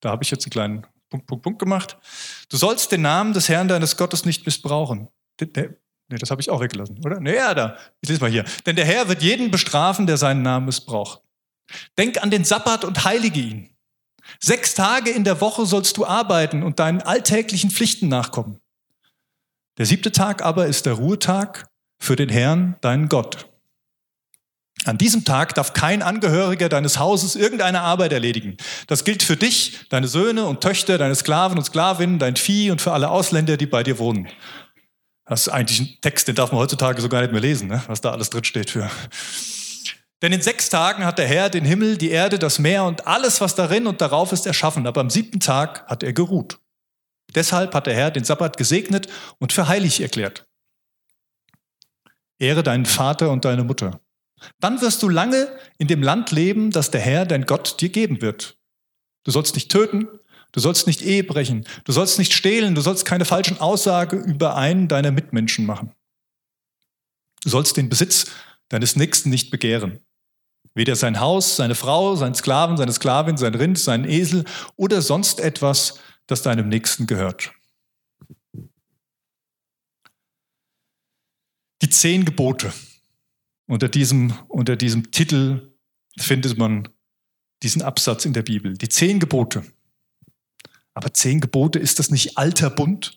Da 0.00 0.08
habe 0.08 0.24
ich 0.24 0.30
jetzt 0.30 0.46
einen 0.46 0.50
kleinen 0.50 0.86
Punkt, 1.10 1.26
Punkt, 1.26 1.44
Punkt 1.44 1.58
gemacht. 1.58 1.98
Du 2.48 2.56
sollst 2.56 2.90
den 2.90 3.02
Namen 3.02 3.34
des 3.34 3.50
Herrn 3.50 3.68
deines 3.68 3.98
Gottes 3.98 4.24
nicht 4.24 4.46
missbrauchen. 4.46 5.10
Nee, 6.10 6.18
das 6.18 6.30
habe 6.30 6.40
ich 6.40 6.50
auch 6.50 6.60
weggelassen, 6.60 6.98
oder? 7.04 7.20
Nee, 7.20 7.36
ja, 7.36 7.54
da. 7.54 7.76
Ich 8.00 8.08
lese 8.08 8.20
mal 8.20 8.30
hier. 8.30 8.44
Denn 8.66 8.76
der 8.76 8.84
Herr 8.84 9.08
wird 9.08 9.22
jeden 9.22 9.50
bestrafen, 9.50 10.06
der 10.06 10.16
seinen 10.16 10.42
Namen 10.42 10.66
missbraucht. 10.66 11.20
Denk 11.96 12.20
an 12.22 12.30
den 12.30 12.44
Sabbat 12.44 12.84
und 12.84 13.04
heilige 13.04 13.40
ihn. 13.40 13.70
Sechs 14.40 14.74
Tage 14.74 15.10
in 15.10 15.24
der 15.24 15.40
Woche 15.40 15.66
sollst 15.66 15.96
du 15.96 16.04
arbeiten 16.04 16.62
und 16.62 16.80
deinen 16.80 17.00
alltäglichen 17.00 17.70
Pflichten 17.70 18.08
nachkommen. 18.08 18.60
Der 19.78 19.86
siebte 19.86 20.12
Tag 20.12 20.42
aber 20.42 20.66
ist 20.66 20.86
der 20.86 20.94
Ruhetag 20.94 21.68
für 21.98 22.16
den 22.16 22.28
Herrn, 22.28 22.76
deinen 22.80 23.08
Gott. 23.08 23.46
An 24.86 24.98
diesem 24.98 25.24
Tag 25.24 25.54
darf 25.54 25.74
kein 25.74 26.02
Angehöriger 26.02 26.68
deines 26.70 26.98
Hauses 26.98 27.36
irgendeine 27.36 27.82
Arbeit 27.82 28.12
erledigen. 28.12 28.56
Das 28.86 29.04
gilt 29.04 29.22
für 29.22 29.36
dich, 29.36 29.78
deine 29.90 30.08
Söhne 30.08 30.46
und 30.46 30.62
Töchter, 30.62 30.96
deine 30.96 31.14
Sklaven 31.14 31.58
und 31.58 31.64
Sklavinnen, 31.64 32.18
dein 32.18 32.36
Vieh 32.36 32.70
und 32.70 32.80
für 32.80 32.92
alle 32.92 33.10
Ausländer, 33.10 33.58
die 33.58 33.66
bei 33.66 33.82
dir 33.82 33.98
wohnen. 33.98 34.28
Das 35.30 35.42
ist 35.42 35.48
eigentlich 35.48 35.80
ein 35.80 35.98
Text, 36.00 36.26
den 36.26 36.34
darf 36.34 36.50
man 36.50 36.60
heutzutage 36.60 37.00
so 37.00 37.08
gar 37.08 37.20
nicht 37.20 37.30
mehr 37.30 37.40
lesen, 37.40 37.68
ne? 37.68 37.80
was 37.86 38.00
da 38.00 38.10
alles 38.10 38.30
drin 38.30 38.42
steht 38.42 38.68
für. 38.68 38.90
Denn 40.22 40.32
in 40.32 40.42
sechs 40.42 40.68
Tagen 40.70 41.04
hat 41.04 41.18
der 41.18 41.28
Herr 41.28 41.48
den 41.48 41.64
Himmel, 41.64 41.96
die 41.96 42.10
Erde, 42.10 42.36
das 42.36 42.58
Meer 42.58 42.82
und 42.82 43.06
alles, 43.06 43.40
was 43.40 43.54
darin 43.54 43.86
und 43.86 44.00
darauf 44.00 44.32
ist, 44.32 44.44
erschaffen. 44.44 44.88
Aber 44.88 45.00
am 45.00 45.08
siebten 45.08 45.38
Tag 45.38 45.86
hat 45.86 46.02
er 46.02 46.12
geruht. 46.12 46.58
Deshalb 47.32 47.74
hat 47.74 47.86
der 47.86 47.94
Herr 47.94 48.10
den 48.10 48.24
Sabbat 48.24 48.56
gesegnet 48.56 49.06
und 49.38 49.52
für 49.52 49.68
heilig 49.68 50.00
erklärt. 50.00 50.48
Ehre 52.40 52.64
deinen 52.64 52.84
Vater 52.84 53.30
und 53.30 53.44
deine 53.44 53.62
Mutter. 53.62 54.00
Dann 54.58 54.80
wirst 54.80 55.00
du 55.00 55.08
lange 55.08 55.46
in 55.78 55.86
dem 55.86 56.02
Land 56.02 56.32
leben, 56.32 56.72
das 56.72 56.90
der 56.90 57.02
Herr, 57.02 57.24
dein 57.24 57.46
Gott, 57.46 57.80
dir 57.80 57.90
geben 57.90 58.20
wird. 58.20 58.58
Du 59.22 59.30
sollst 59.30 59.54
nicht 59.54 59.70
töten, 59.70 60.08
du 60.52 60.60
sollst 60.60 60.86
nicht 60.86 61.02
Ehe 61.02 61.24
brechen, 61.24 61.66
du 61.84 61.92
sollst 61.92 62.18
nicht 62.18 62.32
stehlen, 62.32 62.74
du 62.74 62.80
sollst 62.80 63.04
keine 63.04 63.24
falschen 63.24 63.58
Aussagen 63.58 64.24
über 64.24 64.56
einen 64.56 64.88
deiner 64.88 65.10
Mitmenschen 65.10 65.66
machen. 65.66 65.92
Du 67.42 67.50
sollst 67.50 67.76
den 67.76 67.88
Besitz 67.88 68.30
deines 68.68 68.96
Nächsten 68.96 69.30
nicht 69.30 69.50
begehren. 69.50 70.00
Weder 70.74 70.94
sein 70.94 71.18
Haus, 71.20 71.56
seine 71.56 71.74
Frau, 71.74 72.14
seinen 72.16 72.34
Sklaven, 72.34 72.76
seine 72.76 72.92
Sklavin, 72.92 73.36
sein 73.36 73.54
Rind, 73.54 73.78
seinen 73.78 74.08
Esel 74.08 74.44
oder 74.76 75.02
sonst 75.02 75.40
etwas, 75.40 75.98
das 76.26 76.42
deinem 76.42 76.68
Nächsten 76.68 77.06
gehört. 77.06 77.52
Die 81.82 81.90
zehn 81.90 82.24
Gebote. 82.24 82.72
Unter 83.66 83.88
diesem, 83.88 84.32
unter 84.48 84.76
diesem 84.76 85.10
Titel 85.10 85.74
findet 86.18 86.58
man 86.58 86.88
diesen 87.62 87.82
Absatz 87.82 88.24
in 88.24 88.32
der 88.32 88.42
Bibel. 88.42 88.76
Die 88.76 88.88
zehn 88.88 89.18
Gebote. 89.18 89.64
Aber 90.94 91.14
zehn 91.14 91.40
Gebote, 91.40 91.78
ist 91.78 91.98
das 91.98 92.10
nicht 92.10 92.36
alter 92.36 92.70
Bund? 92.70 93.16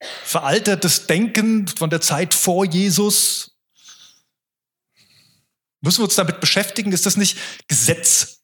Veraltertes 0.00 1.06
Denken 1.06 1.66
von 1.68 1.90
der 1.90 2.00
Zeit 2.00 2.34
vor 2.34 2.64
Jesus? 2.64 3.56
Müssen 5.80 6.00
wir 6.00 6.04
uns 6.04 6.16
damit 6.16 6.40
beschäftigen? 6.40 6.92
Ist 6.92 7.06
das 7.06 7.16
nicht 7.16 7.38
Gesetz? 7.68 8.42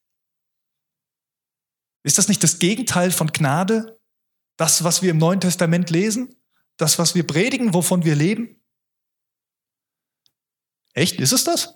Ist 2.04 2.18
das 2.18 2.28
nicht 2.28 2.42
das 2.42 2.58
Gegenteil 2.58 3.10
von 3.10 3.28
Gnade? 3.32 4.00
Das, 4.56 4.84
was 4.84 5.02
wir 5.02 5.10
im 5.10 5.18
Neuen 5.18 5.40
Testament 5.40 5.90
lesen? 5.90 6.40
Das, 6.76 6.98
was 6.98 7.14
wir 7.14 7.26
predigen, 7.26 7.74
wovon 7.74 8.04
wir 8.04 8.14
leben? 8.14 8.62
Echt, 10.92 11.18
ist 11.18 11.32
es 11.32 11.44
das? 11.44 11.74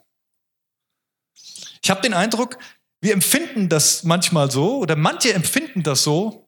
Ich 1.82 1.90
habe 1.90 2.02
den 2.02 2.14
Eindruck, 2.14 2.58
wir 3.00 3.12
empfinden 3.12 3.68
das 3.68 4.04
manchmal 4.04 4.50
so 4.50 4.78
oder 4.78 4.96
manche 4.96 5.32
empfinden 5.32 5.82
das 5.82 6.02
so, 6.02 6.47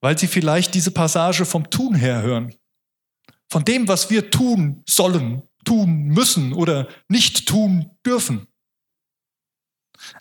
weil 0.00 0.18
sie 0.18 0.26
vielleicht 0.26 0.74
diese 0.74 0.90
Passage 0.90 1.44
vom 1.44 1.70
Tun 1.70 1.94
her 1.94 2.22
hören. 2.22 2.54
Von 3.50 3.64
dem, 3.64 3.88
was 3.88 4.10
wir 4.10 4.30
tun 4.30 4.82
sollen, 4.88 5.42
tun 5.64 6.04
müssen 6.04 6.52
oder 6.52 6.88
nicht 7.08 7.48
tun 7.48 7.90
dürfen. 8.04 8.46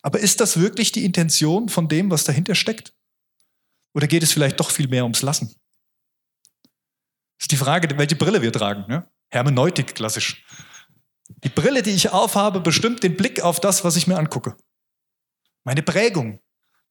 Aber 0.02 0.20
ist 0.20 0.40
das 0.40 0.60
wirklich 0.60 0.92
die 0.92 1.06
Intention 1.06 1.70
von 1.70 1.88
dem, 1.88 2.10
was 2.10 2.24
dahinter 2.24 2.56
steckt? 2.56 2.94
Oder 3.94 4.08
geht 4.08 4.24
es 4.24 4.34
vielleicht 4.34 4.60
doch 4.60 4.72
viel 4.72 4.88
mehr 4.88 5.04
ums 5.04 5.22
Lassen? 5.22 5.48
Das 7.38 7.46
ist 7.46 7.52
die 7.52 7.58
Frage, 7.58 7.98
welche 7.98 8.16
Brille 8.16 8.42
wir 8.42 8.52
tragen. 8.52 8.86
Ne? 8.88 9.08
Hermeneutik 9.30 9.96
klassisch. 9.96 10.44
Die 11.44 11.50
Brille, 11.50 11.84
die 11.84 11.92
ich 11.92 12.10
aufhabe, 12.10 12.60
bestimmt 12.62 13.04
den 13.04 13.16
Blick 13.16 13.42
auf 13.42 13.60
das, 13.60 13.84
was 13.84 13.96
ich 13.96 14.08
mir 14.08 14.18
angucke. 14.18 14.58
Meine 15.64 15.84
Prägung, 15.84 16.40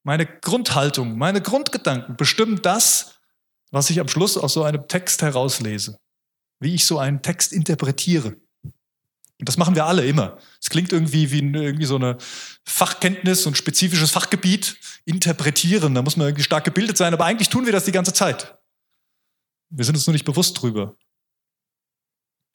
meine 0.06 0.24
Grundhaltung, 0.24 1.18
meine 1.18 1.40
Grundgedanken 1.40 2.16
bestimmen 2.16 2.62
das, 2.62 3.16
was 3.72 3.90
ich 3.90 3.98
am 3.98 4.06
Schluss 4.06 4.38
aus 4.38 4.52
so 4.52 4.62
einem 4.62 4.86
Text 4.86 5.20
herauslese, 5.20 5.98
wie 6.60 6.76
ich 6.76 6.84
so 6.84 7.00
einen 7.00 7.22
Text 7.22 7.52
interpretiere. 7.52 8.36
Und 8.62 9.48
das 9.48 9.56
machen 9.56 9.74
wir 9.74 9.84
alle 9.84 10.06
immer. 10.06 10.38
Es 10.62 10.70
klingt 10.70 10.92
irgendwie 10.92 11.32
wie 11.32 11.40
irgendwie 11.40 11.86
so 11.86 11.96
eine 11.96 12.18
Fachkenntnis 12.64 13.46
und 13.46 13.58
spezifisches 13.58 14.12
Fachgebiet. 14.12 14.78
Interpretieren, 15.06 15.92
da 15.96 16.02
muss 16.02 16.16
man 16.16 16.28
irgendwie 16.28 16.44
stark 16.44 16.62
gebildet 16.62 16.96
sein, 16.96 17.12
aber 17.12 17.24
eigentlich 17.24 17.48
tun 17.48 17.66
wir 17.66 17.72
das 17.72 17.84
die 17.84 17.92
ganze 17.92 18.12
Zeit. 18.12 18.56
Wir 19.70 19.84
sind 19.84 19.96
uns 19.96 20.06
nur 20.06 20.12
nicht 20.12 20.24
bewusst 20.24 20.62
drüber. 20.62 20.94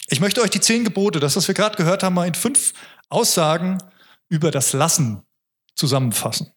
Ich 0.07 0.21
möchte 0.21 0.41
euch 0.41 0.51
die 0.51 0.61
zehn 0.61 0.85
Gebote, 0.85 1.19
das, 1.19 1.35
was 1.35 1.49
wir 1.49 1.53
gerade 1.53 1.75
gehört 1.75 2.01
haben, 2.01 2.15
mal 2.15 2.27
in 2.27 2.33
fünf 2.33 2.71
Aussagen 3.09 3.77
über 4.29 4.51
das 4.51 4.71
Lassen 4.71 5.23
zusammenfassen. 5.75 6.53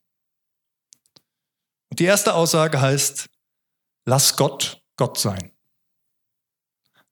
Und 1.94 2.00
die 2.00 2.06
erste 2.06 2.34
Aussage 2.34 2.80
heißt, 2.80 3.30
lass 4.04 4.36
Gott 4.36 4.82
Gott 4.96 5.16
sein. 5.16 5.56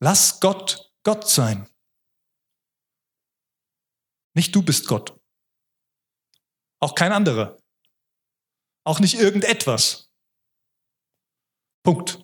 Lass 0.01 0.41
Gott 0.41 0.93
Gott 1.05 1.31
sein. 1.31 1.71
Nicht 4.35 4.53
du 4.53 4.61
bist 4.61 4.89
Gott. 4.89 5.17
Auch 6.81 6.97
kein 6.97 7.12
anderer. 7.12 7.62
Auch 8.83 8.99
nicht 8.99 9.15
irgendetwas. 9.15 10.11
Punkt. 11.85 12.19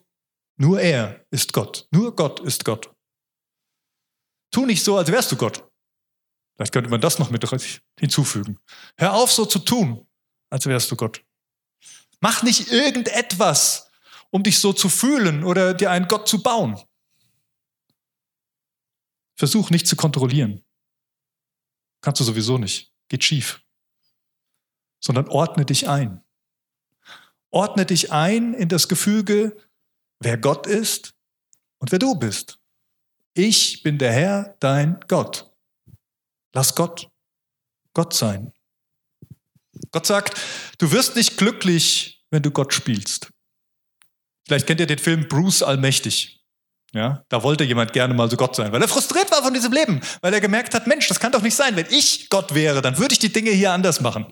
Nur 0.56 0.80
er 0.80 1.24
ist 1.30 1.52
Gott. 1.52 1.86
Nur 1.92 2.16
Gott 2.16 2.40
ist 2.40 2.64
Gott. 2.64 2.92
Tu 4.50 4.66
nicht 4.66 4.82
so, 4.82 4.98
als 4.98 5.12
wärst 5.12 5.30
du 5.30 5.36
Gott. 5.36 5.64
Vielleicht 6.56 6.72
könnte 6.72 6.90
man 6.90 7.00
das 7.00 7.20
noch 7.20 7.30
mit 7.30 7.48
hinzufügen. 8.00 8.58
Hör 8.96 9.14
auf, 9.14 9.30
so 9.30 9.46
zu 9.46 9.60
tun, 9.60 10.08
als 10.50 10.66
wärst 10.66 10.90
du 10.90 10.96
Gott. 10.96 11.24
Mach 12.20 12.42
nicht 12.42 12.70
irgendetwas, 12.70 13.90
um 14.30 14.42
dich 14.42 14.58
so 14.58 14.72
zu 14.72 14.88
fühlen 14.88 15.44
oder 15.44 15.74
dir 15.74 15.90
einen 15.90 16.08
Gott 16.08 16.28
zu 16.28 16.42
bauen. 16.42 16.80
Versuch 19.36 19.70
nicht 19.70 19.86
zu 19.86 19.96
kontrollieren. 19.96 20.64
Kannst 22.00 22.20
du 22.20 22.24
sowieso 22.24 22.58
nicht. 22.58 22.92
Geht 23.08 23.24
schief. 23.24 23.64
Sondern 25.00 25.28
ordne 25.28 25.64
dich 25.64 25.88
ein. 25.88 26.24
Ordne 27.50 27.86
dich 27.86 28.12
ein 28.12 28.52
in 28.54 28.68
das 28.68 28.88
Gefüge, 28.88 29.56
wer 30.18 30.36
Gott 30.36 30.66
ist 30.66 31.14
und 31.78 31.92
wer 31.92 31.98
du 31.98 32.16
bist. 32.16 32.58
Ich 33.34 33.82
bin 33.82 33.98
der 33.98 34.12
Herr, 34.12 34.56
dein 34.60 34.98
Gott. 35.06 35.50
Lass 36.52 36.74
Gott 36.74 37.08
Gott 37.94 38.14
sein. 38.14 38.52
Gott 39.90 40.06
sagt, 40.06 40.38
du 40.78 40.90
wirst 40.92 41.16
nicht 41.16 41.36
glücklich, 41.36 42.24
wenn 42.30 42.42
du 42.42 42.50
Gott 42.50 42.74
spielst. 42.74 43.30
Vielleicht 44.46 44.66
kennt 44.66 44.80
ihr 44.80 44.86
den 44.86 44.98
Film 44.98 45.28
Bruce 45.28 45.62
Allmächtig. 45.62 46.38
Ja, 46.94 47.22
da 47.28 47.42
wollte 47.42 47.64
jemand 47.64 47.92
gerne 47.92 48.14
mal 48.14 48.30
so 48.30 48.38
Gott 48.38 48.56
sein, 48.56 48.72
weil 48.72 48.80
er 48.80 48.88
frustriert 48.88 49.30
war 49.30 49.42
von 49.42 49.52
diesem 49.52 49.72
Leben, 49.72 50.00
weil 50.22 50.32
er 50.32 50.40
gemerkt 50.40 50.74
hat, 50.74 50.86
Mensch, 50.86 51.06
das 51.06 51.20
kann 51.20 51.32
doch 51.32 51.42
nicht 51.42 51.54
sein. 51.54 51.76
Wenn 51.76 51.84
ich 51.90 52.30
Gott 52.30 52.54
wäre, 52.54 52.80
dann 52.80 52.96
würde 52.96 53.12
ich 53.12 53.18
die 53.18 53.30
Dinge 53.30 53.50
hier 53.50 53.72
anders 53.72 54.00
machen. 54.00 54.24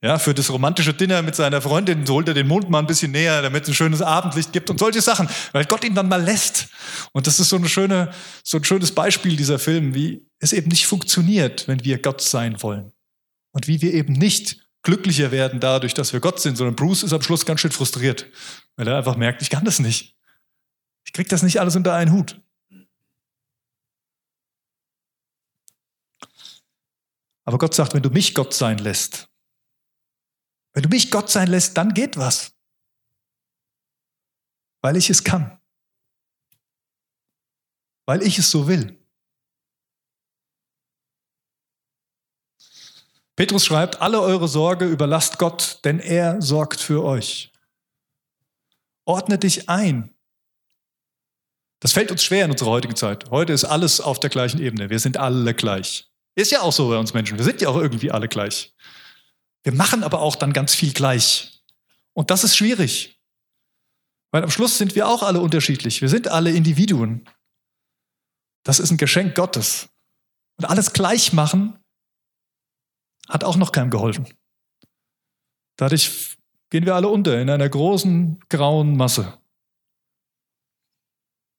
Ja, 0.00 0.20
für 0.20 0.32
das 0.32 0.48
romantische 0.48 0.94
Dinner 0.94 1.22
mit 1.22 1.34
seiner 1.34 1.60
Freundin 1.60 2.06
so 2.06 2.14
holt 2.14 2.28
er 2.28 2.34
den 2.34 2.46
Mond 2.46 2.70
mal 2.70 2.78
ein 2.78 2.86
bisschen 2.86 3.10
näher, 3.10 3.42
damit 3.42 3.64
es 3.64 3.70
ein 3.70 3.74
schönes 3.74 4.00
Abendlicht 4.00 4.52
gibt 4.52 4.70
und 4.70 4.78
solche 4.78 5.02
Sachen, 5.02 5.28
weil 5.50 5.64
Gott 5.64 5.82
ihn 5.82 5.96
dann 5.96 6.08
mal 6.08 6.22
lässt. 6.22 6.68
Und 7.12 7.26
das 7.26 7.40
ist 7.40 7.48
so, 7.48 7.56
eine 7.56 7.68
schöne, 7.68 8.12
so 8.44 8.58
ein 8.58 8.64
schönes 8.64 8.92
Beispiel 8.92 9.34
dieser 9.34 9.58
Film, 9.58 9.92
wie 9.92 10.24
es 10.38 10.52
eben 10.52 10.68
nicht 10.68 10.86
funktioniert, 10.86 11.66
wenn 11.66 11.84
wir 11.84 12.00
Gott 12.00 12.20
sein 12.20 12.62
wollen. 12.62 12.92
Und 13.50 13.66
wie 13.66 13.82
wir 13.82 13.92
eben 13.92 14.12
nicht 14.12 14.67
glücklicher 14.88 15.30
werden 15.30 15.60
dadurch, 15.60 15.92
dass 15.92 16.14
wir 16.14 16.20
Gott 16.20 16.40
sind, 16.40 16.56
sondern 16.56 16.74
Bruce 16.74 17.02
ist 17.02 17.12
am 17.12 17.20
Schluss 17.20 17.44
ganz 17.44 17.60
schön 17.60 17.70
frustriert, 17.70 18.26
weil 18.76 18.88
er 18.88 18.96
einfach 18.96 19.18
merkt, 19.18 19.42
ich 19.42 19.50
kann 19.50 19.66
das 19.66 19.80
nicht. 19.80 20.16
Ich 21.04 21.12
kriege 21.12 21.28
das 21.28 21.42
nicht 21.42 21.60
alles 21.60 21.76
unter 21.76 21.92
einen 21.92 22.10
Hut. 22.10 22.40
Aber 27.44 27.58
Gott 27.58 27.74
sagt, 27.74 27.92
wenn 27.92 28.02
du 28.02 28.08
mich 28.08 28.34
Gott 28.34 28.54
sein 28.54 28.78
lässt, 28.78 29.28
wenn 30.72 30.84
du 30.84 30.88
mich 30.88 31.10
Gott 31.10 31.28
sein 31.28 31.48
lässt, 31.48 31.76
dann 31.76 31.92
geht 31.92 32.16
was. 32.16 32.56
Weil 34.80 34.96
ich 34.96 35.10
es 35.10 35.22
kann. 35.22 35.60
Weil 38.06 38.22
ich 38.22 38.38
es 38.38 38.50
so 38.50 38.68
will. 38.68 38.97
Petrus 43.38 43.64
schreibt, 43.64 44.02
alle 44.02 44.20
eure 44.20 44.48
Sorge 44.48 44.84
überlasst 44.84 45.38
Gott, 45.38 45.80
denn 45.84 45.98
er 45.98 46.42
sorgt 46.42 46.80
für 46.80 47.02
euch. 47.02 47.52
Ordne 49.06 49.38
dich 49.38 49.68
ein 49.70 50.14
das 51.80 51.92
fällt 51.92 52.10
uns 52.10 52.24
schwer 52.24 52.44
in 52.44 52.50
unserer 52.50 52.70
heutigen 52.70 52.96
Zeit. 52.96 53.30
Heute 53.30 53.52
ist 53.52 53.64
alles 53.64 54.00
auf 54.00 54.18
der 54.18 54.30
gleichen 54.30 54.60
Ebene. 54.60 54.90
Wir 54.90 54.98
sind 54.98 55.16
alle 55.16 55.54
gleich. 55.54 56.10
Ist 56.34 56.50
ja 56.50 56.60
auch 56.60 56.72
so 56.72 56.88
bei 56.88 56.98
uns 56.98 57.14
Menschen. 57.14 57.38
Wir 57.38 57.44
sind 57.44 57.60
ja 57.60 57.68
auch 57.68 57.76
irgendwie 57.76 58.10
alle 58.10 58.28
gleich. 58.28 58.74
Wir 59.62 59.72
machen 59.72 60.02
aber 60.02 60.20
auch 60.20 60.36
dann 60.36 60.52
ganz 60.52 60.74
viel 60.74 60.92
gleich. 60.92 61.62
Und 62.14 62.30
das 62.30 62.42
ist 62.42 62.56
schwierig. 62.56 63.20
Weil 64.32 64.42
am 64.42 64.50
Schluss 64.50 64.76
sind 64.76 64.94
wir 64.94 65.08
auch 65.08 65.22
alle 65.22 65.40
unterschiedlich. 65.40 66.02
Wir 66.02 66.08
sind 66.08 66.28
alle 66.28 66.50
Individuen. 66.50 67.28
Das 68.64 68.80
ist 68.80 68.90
ein 68.90 68.98
Geschenk 68.98 69.34
Gottes. 69.34 69.88
Und 70.56 70.64
alles 70.64 70.92
gleich 70.92 71.32
machen 71.32 71.77
hat 73.28 73.44
auch 73.44 73.56
noch 73.56 73.72
keinem 73.72 73.90
geholfen. 73.90 74.26
Dadurch 75.76 76.36
gehen 76.70 76.86
wir 76.86 76.94
alle 76.94 77.08
unter 77.08 77.40
in 77.40 77.50
einer 77.50 77.68
großen 77.68 78.40
grauen 78.48 78.96
Masse. 78.96 79.38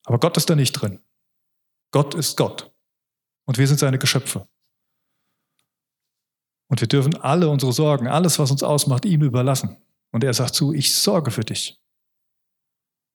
Aber 0.05 0.19
Gott 0.19 0.37
ist 0.37 0.49
da 0.49 0.55
nicht 0.55 0.73
drin. 0.73 0.99
Gott 1.91 2.13
ist 2.15 2.37
Gott. 2.37 2.71
Und 3.45 3.57
wir 3.57 3.67
sind 3.67 3.79
seine 3.79 3.99
Geschöpfe. 3.99 4.47
Und 6.67 6.81
wir 6.81 6.87
dürfen 6.87 7.15
alle 7.15 7.49
unsere 7.49 7.73
Sorgen, 7.73 8.07
alles, 8.07 8.37
was 8.37 8.51
uns 8.51 8.61
ausmacht, 8.61 9.05
ihm 9.05 9.23
überlassen. 9.23 9.77
Und 10.11 10.23
er 10.23 10.33
sagt 10.33 10.55
zu, 10.55 10.73
ich 10.73 10.95
sorge 10.95 11.31
für 11.31 11.43
dich. 11.43 11.79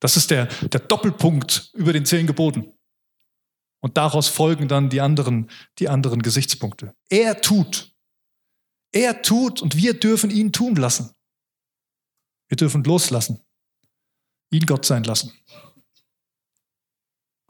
Das 0.00 0.16
ist 0.16 0.30
der, 0.30 0.46
der 0.46 0.80
Doppelpunkt 0.80 1.70
über 1.74 1.92
den 1.92 2.04
zehn 2.04 2.26
Geboten. 2.26 2.72
Und 3.80 3.96
daraus 3.96 4.28
folgen 4.28 4.66
dann 4.66 4.90
die 4.90 5.00
anderen, 5.00 5.50
die 5.78 5.88
anderen 5.88 6.22
Gesichtspunkte. 6.22 6.94
Er 7.08 7.40
tut. 7.40 7.93
Er 8.94 9.22
tut 9.22 9.60
und 9.60 9.76
wir 9.76 9.98
dürfen 9.98 10.30
ihn 10.30 10.52
tun 10.52 10.76
lassen. 10.76 11.12
Wir 12.46 12.56
dürfen 12.56 12.84
loslassen. 12.84 13.44
Ihn 14.50 14.66
Gott 14.66 14.86
sein 14.86 15.02
lassen. 15.02 15.32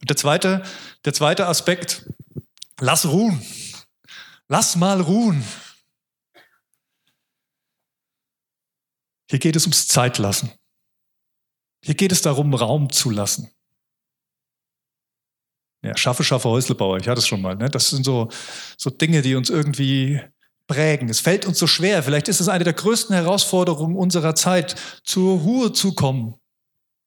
Und 0.01 0.09
der 0.09 0.17
zweite, 0.17 0.65
der 1.05 1.13
zweite 1.13 1.47
Aspekt, 1.47 2.09
lass 2.81 3.05
ruhen. 3.05 3.45
Lass 4.49 4.77
mal 4.77 5.03
ruhen. 5.03 5.45
Hier 9.29 9.39
geht 9.39 9.57
es 9.57 9.65
ums 9.65 9.87
Zeitlassen. 9.87 10.51
Hier 11.83 11.95
geht 11.95 12.13
es 12.13 12.23
darum, 12.23 12.55
Raum 12.55 12.91
zu 12.91 13.11
lassen. 13.11 13.51
Ja, 15.83 15.95
schaffe, 15.99 16.25
schaffe, 16.25 16.49
Häuslebauer, 16.49 16.97
ich 16.97 17.09
hatte 17.09 17.19
es 17.19 17.27
schon 17.27 17.43
mal. 17.43 17.55
Ne? 17.55 17.69
Das 17.69 17.91
sind 17.91 18.05
so, 18.05 18.31
so 18.79 18.89
Dinge, 18.89 19.21
die 19.21 19.35
uns 19.35 19.51
irgendwie 19.51 20.23
prägen. 20.67 21.09
Es 21.09 21.21
fällt 21.21 21.47
uns 21.47 21.59
so 21.59 21.67
schwer. 21.67 22.03
Vielleicht 22.03 22.29
ist 22.29 22.41
es 22.41 22.49
eine 22.49 22.65
der 22.65 22.73
größten 22.73 23.15
Herausforderungen 23.15 23.97
unserer 23.97 24.35
Zeit, 24.35 24.77
zur 25.05 25.39
Ruhe 25.41 25.73
zu 25.73 25.95
kommen. 25.95 26.35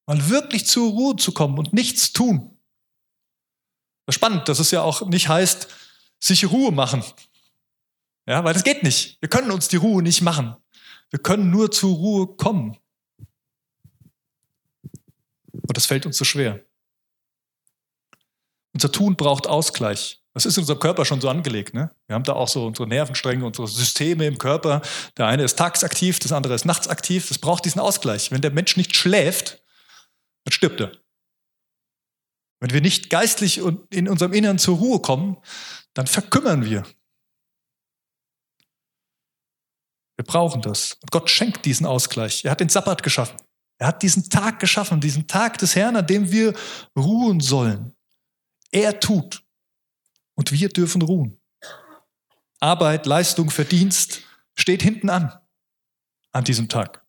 Mal 0.05 0.29
wirklich 0.29 0.65
zur 0.65 0.91
Ruhe 0.91 1.15
zu 1.15 1.31
kommen 1.31 1.57
und 1.57 1.73
nichts 1.73 2.13
tun. 2.13 2.57
Spannend, 4.09 4.47
dass 4.47 4.59
es 4.59 4.71
ja 4.71 4.81
auch 4.81 5.05
nicht 5.07 5.27
heißt, 5.27 5.67
sich 6.19 6.49
Ruhe 6.49 6.71
machen. 6.71 7.03
Ja, 8.25 8.43
weil 8.43 8.53
das 8.53 8.63
geht 8.63 8.83
nicht. 8.83 9.21
Wir 9.21 9.29
können 9.29 9.51
uns 9.51 9.67
die 9.67 9.75
Ruhe 9.75 10.01
nicht 10.01 10.21
machen. 10.21 10.55
Wir 11.09 11.19
können 11.19 11.49
nur 11.49 11.71
zur 11.71 11.93
Ruhe 11.95 12.27
kommen. 12.27 12.77
Und 15.51 15.75
das 15.75 15.85
fällt 15.85 16.05
uns 16.05 16.17
so 16.17 16.25
schwer. 16.25 16.63
Unser 18.73 18.91
Tun 18.91 19.15
braucht 19.15 19.47
Ausgleich. 19.47 20.21
Das 20.37 20.45
ist 20.45 20.55
in 20.55 20.61
unserem 20.61 20.77
Körper 20.77 21.03
schon 21.03 21.19
so 21.19 21.29
angelegt. 21.29 21.73
Ne? 21.73 21.89
Wir 22.05 22.13
haben 22.13 22.23
da 22.23 22.33
auch 22.33 22.47
so 22.47 22.67
unsere 22.67 22.87
Nervenstränge, 22.87 23.43
unsere 23.43 23.67
Systeme 23.67 24.27
im 24.27 24.37
Körper. 24.37 24.83
Der 25.17 25.25
eine 25.25 25.41
ist 25.41 25.57
tagsaktiv, 25.57 26.19
das 26.19 26.31
andere 26.31 26.53
ist 26.53 26.63
nachtsaktiv. 26.63 27.27
Das 27.27 27.39
braucht 27.39 27.65
diesen 27.65 27.81
Ausgleich. 27.81 28.29
Wenn 28.29 28.41
der 28.41 28.51
Mensch 28.51 28.77
nicht 28.77 28.95
schläft, 28.95 29.63
dann 30.43 30.51
stirbt 30.51 30.79
er. 30.79 30.91
Wenn 32.59 32.69
wir 32.69 32.81
nicht 32.81 33.09
geistlich 33.09 33.61
und 33.61 33.91
in 33.91 34.07
unserem 34.07 34.31
Innern 34.31 34.59
zur 34.59 34.77
Ruhe 34.77 34.99
kommen, 34.99 35.37
dann 35.95 36.05
verkümmern 36.05 36.63
wir. 36.63 36.83
Wir 40.17 40.23
brauchen 40.23 40.61
das. 40.61 40.99
Und 41.01 41.09
Gott 41.09 41.31
schenkt 41.31 41.65
diesen 41.65 41.87
Ausgleich. 41.87 42.45
Er 42.45 42.51
hat 42.51 42.59
den 42.59 42.69
Sabbat 42.69 43.01
geschaffen. 43.01 43.37
Er 43.79 43.87
hat 43.87 44.03
diesen 44.03 44.29
Tag 44.29 44.59
geschaffen, 44.59 45.01
diesen 45.01 45.25
Tag 45.25 45.57
des 45.57 45.75
Herrn, 45.75 45.95
an 45.95 46.05
dem 46.05 46.31
wir 46.31 46.53
ruhen 46.95 47.39
sollen. 47.39 47.95
Er 48.69 48.99
tut. 48.99 49.46
Und 50.37 50.51
wir 50.51 50.69
dürfen 50.69 51.01
ruhen. 51.01 51.39
Arbeit, 52.59 53.05
Leistung, 53.05 53.49
Verdienst 53.49 54.21
steht 54.55 54.81
hinten 54.81 55.09
an, 55.09 55.37
an 56.31 56.43
diesem 56.43 56.69
Tag. 56.69 57.05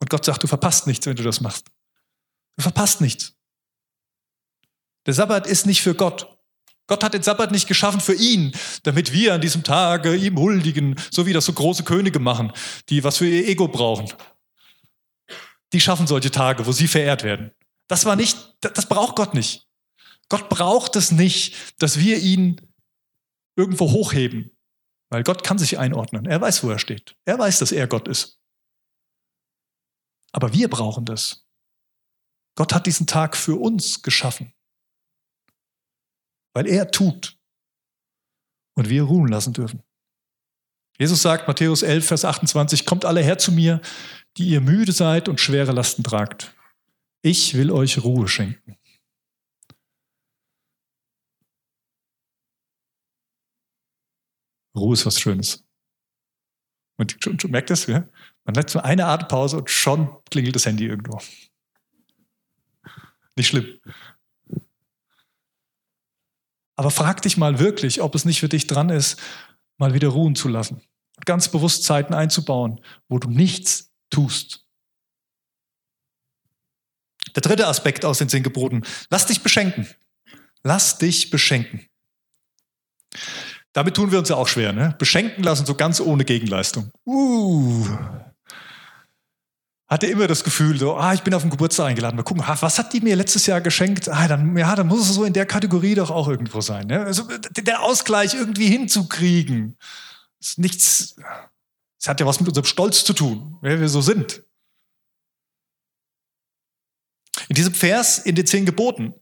Und 0.00 0.10
Gott 0.10 0.24
sagt, 0.24 0.42
du 0.42 0.46
verpasst 0.46 0.86
nichts, 0.86 1.06
wenn 1.06 1.16
du 1.16 1.22
das 1.22 1.40
machst. 1.40 1.70
Du 2.56 2.62
verpasst 2.62 3.00
nichts. 3.00 3.34
Der 5.06 5.14
Sabbat 5.14 5.46
ist 5.46 5.66
nicht 5.66 5.82
für 5.82 5.94
Gott. 5.94 6.34
Gott 6.86 7.02
hat 7.02 7.14
den 7.14 7.22
Sabbat 7.22 7.50
nicht 7.50 7.66
geschaffen 7.66 8.00
für 8.00 8.14
ihn, 8.14 8.54
damit 8.82 9.12
wir 9.12 9.34
an 9.34 9.40
diesem 9.40 9.64
Tage 9.64 10.14
ihm 10.14 10.38
huldigen, 10.38 10.96
so 11.10 11.26
wie 11.26 11.32
das 11.32 11.46
so 11.46 11.52
große 11.52 11.84
Könige 11.84 12.18
machen, 12.18 12.52
die 12.90 13.04
was 13.04 13.18
für 13.18 13.26
ihr 13.26 13.48
Ego 13.48 13.68
brauchen. 13.68 14.12
Die 15.72 15.80
schaffen 15.80 16.06
solche 16.06 16.30
Tage, 16.30 16.66
wo 16.66 16.72
sie 16.72 16.88
verehrt 16.88 17.22
werden. 17.22 17.52
Das 17.88 18.04
war 18.04 18.16
nicht, 18.16 18.56
das 18.60 18.86
braucht 18.86 19.16
Gott 19.16 19.34
nicht. 19.34 19.66
Gott 20.28 20.48
braucht 20.48 20.96
es 20.96 21.10
nicht, 21.10 21.82
dass 21.82 21.98
wir 21.98 22.18
ihn 22.18 22.60
irgendwo 23.56 23.90
hochheben, 23.90 24.50
weil 25.10 25.22
Gott 25.22 25.44
kann 25.44 25.58
sich 25.58 25.78
einordnen. 25.78 26.26
Er 26.26 26.40
weiß, 26.40 26.64
wo 26.64 26.70
er 26.70 26.78
steht. 26.78 27.16
Er 27.24 27.38
weiß, 27.38 27.58
dass 27.58 27.72
er 27.72 27.86
Gott 27.86 28.08
ist. 28.08 28.40
Aber 30.32 30.52
wir 30.52 30.68
brauchen 30.68 31.04
das. 31.04 31.46
Gott 32.56 32.72
hat 32.72 32.86
diesen 32.86 33.06
Tag 33.06 33.36
für 33.36 33.60
uns 33.60 34.02
geschaffen 34.02 34.54
weil 36.54 36.66
er 36.68 36.90
tut 36.90 37.36
und 38.74 38.88
wir 38.88 39.02
ruhen 39.02 39.28
lassen 39.28 39.52
dürfen. 39.52 39.82
Jesus 40.98 41.20
sagt, 41.20 41.48
Matthäus 41.48 41.82
11, 41.82 42.06
Vers 42.06 42.24
28, 42.24 42.86
kommt 42.86 43.04
alle 43.04 43.20
her 43.20 43.36
zu 43.36 43.50
mir, 43.50 43.80
die 44.36 44.48
ihr 44.48 44.60
müde 44.60 44.92
seid 44.92 45.28
und 45.28 45.40
schwere 45.40 45.72
Lasten 45.72 46.04
tragt. 46.04 46.54
Ich 47.20 47.54
will 47.54 47.72
euch 47.72 48.02
Ruhe 48.04 48.28
schenken. 48.28 48.76
Ruhe 54.74 54.94
ist 54.94 55.06
was 55.06 55.20
Schönes. 55.20 55.64
Und 56.96 57.16
schon, 57.20 57.38
schon 57.38 57.50
merkt 57.50 57.70
das, 57.70 57.86
ja? 57.86 58.04
man 58.44 58.54
lässt 58.54 58.74
nur 58.74 58.84
eine 58.84 59.06
Atempause 59.06 59.56
und 59.56 59.70
schon 59.70 60.16
klingelt 60.30 60.54
das 60.54 60.66
Handy 60.66 60.86
irgendwo. 60.86 61.20
Nicht 63.36 63.48
schlimm. 63.48 63.80
Aber 66.76 66.90
frag 66.90 67.22
dich 67.22 67.36
mal 67.36 67.58
wirklich, 67.58 68.00
ob 68.00 68.14
es 68.14 68.24
nicht 68.24 68.40
für 68.40 68.48
dich 68.48 68.66
dran 68.66 68.90
ist, 68.90 69.20
mal 69.78 69.94
wieder 69.94 70.08
ruhen 70.08 70.34
zu 70.34 70.48
lassen. 70.48 70.82
Ganz 71.24 71.48
bewusst 71.48 71.84
Zeiten 71.84 72.14
einzubauen, 72.14 72.80
wo 73.08 73.18
du 73.18 73.30
nichts 73.30 73.92
tust. 74.10 74.64
Der 77.34 77.42
dritte 77.42 77.66
Aspekt 77.66 78.04
aus 78.04 78.18
den 78.18 78.28
zehn 78.28 78.42
Geboten. 78.42 78.82
Lass 79.10 79.26
dich 79.26 79.42
beschenken. 79.42 79.88
Lass 80.62 80.98
dich 80.98 81.30
beschenken. 81.30 81.88
Damit 83.74 83.96
tun 83.96 84.12
wir 84.12 84.20
uns 84.20 84.28
ja 84.28 84.36
auch 84.36 84.48
schwer. 84.48 84.72
Ne? 84.72 84.94
Beschenken 84.98 85.42
lassen 85.42 85.66
so 85.66 85.74
ganz 85.74 86.00
ohne 86.00 86.24
Gegenleistung. 86.24 86.90
Uh. 87.04 87.84
hatte 89.88 90.06
immer 90.06 90.28
das 90.28 90.44
Gefühl, 90.44 90.78
so, 90.78 90.94
ah, 90.96 91.12
ich 91.12 91.22
bin 91.22 91.34
auf 91.34 91.42
den 91.42 91.50
Geburtstag 91.50 91.86
eingeladen. 91.86 92.16
Mal 92.16 92.22
gucken, 92.22 92.44
ah, 92.46 92.56
was 92.60 92.78
hat 92.78 92.92
die 92.92 93.00
mir 93.00 93.16
letztes 93.16 93.46
Jahr 93.46 93.60
geschenkt? 93.60 94.08
Ah, 94.08 94.28
dann, 94.28 94.56
ja, 94.56 94.74
dann 94.76 94.86
muss 94.86 95.00
es 95.00 95.14
so 95.16 95.24
in 95.24 95.32
der 95.32 95.44
Kategorie 95.44 95.96
doch 95.96 96.10
auch 96.10 96.28
irgendwo 96.28 96.60
sein. 96.60 96.86
Ne? 96.86 97.04
Also 97.04 97.28
der 97.56 97.82
Ausgleich 97.82 98.34
irgendwie 98.34 98.68
hinzukriegen. 98.68 99.76
Ist 100.40 100.58
nichts, 100.58 101.16
es 102.00 102.08
hat 102.08 102.20
ja 102.20 102.26
was 102.26 102.38
mit 102.38 102.48
unserem 102.48 102.66
Stolz 102.66 103.04
zu 103.04 103.12
tun, 103.12 103.58
wer 103.60 103.80
wir 103.80 103.88
so 103.88 104.00
sind. 104.00 104.44
In 107.48 107.56
diesem 107.56 107.74
Vers 107.74 108.18
in 108.20 108.36
den 108.36 108.46
zehn 108.46 108.66
Geboten, 108.66 109.14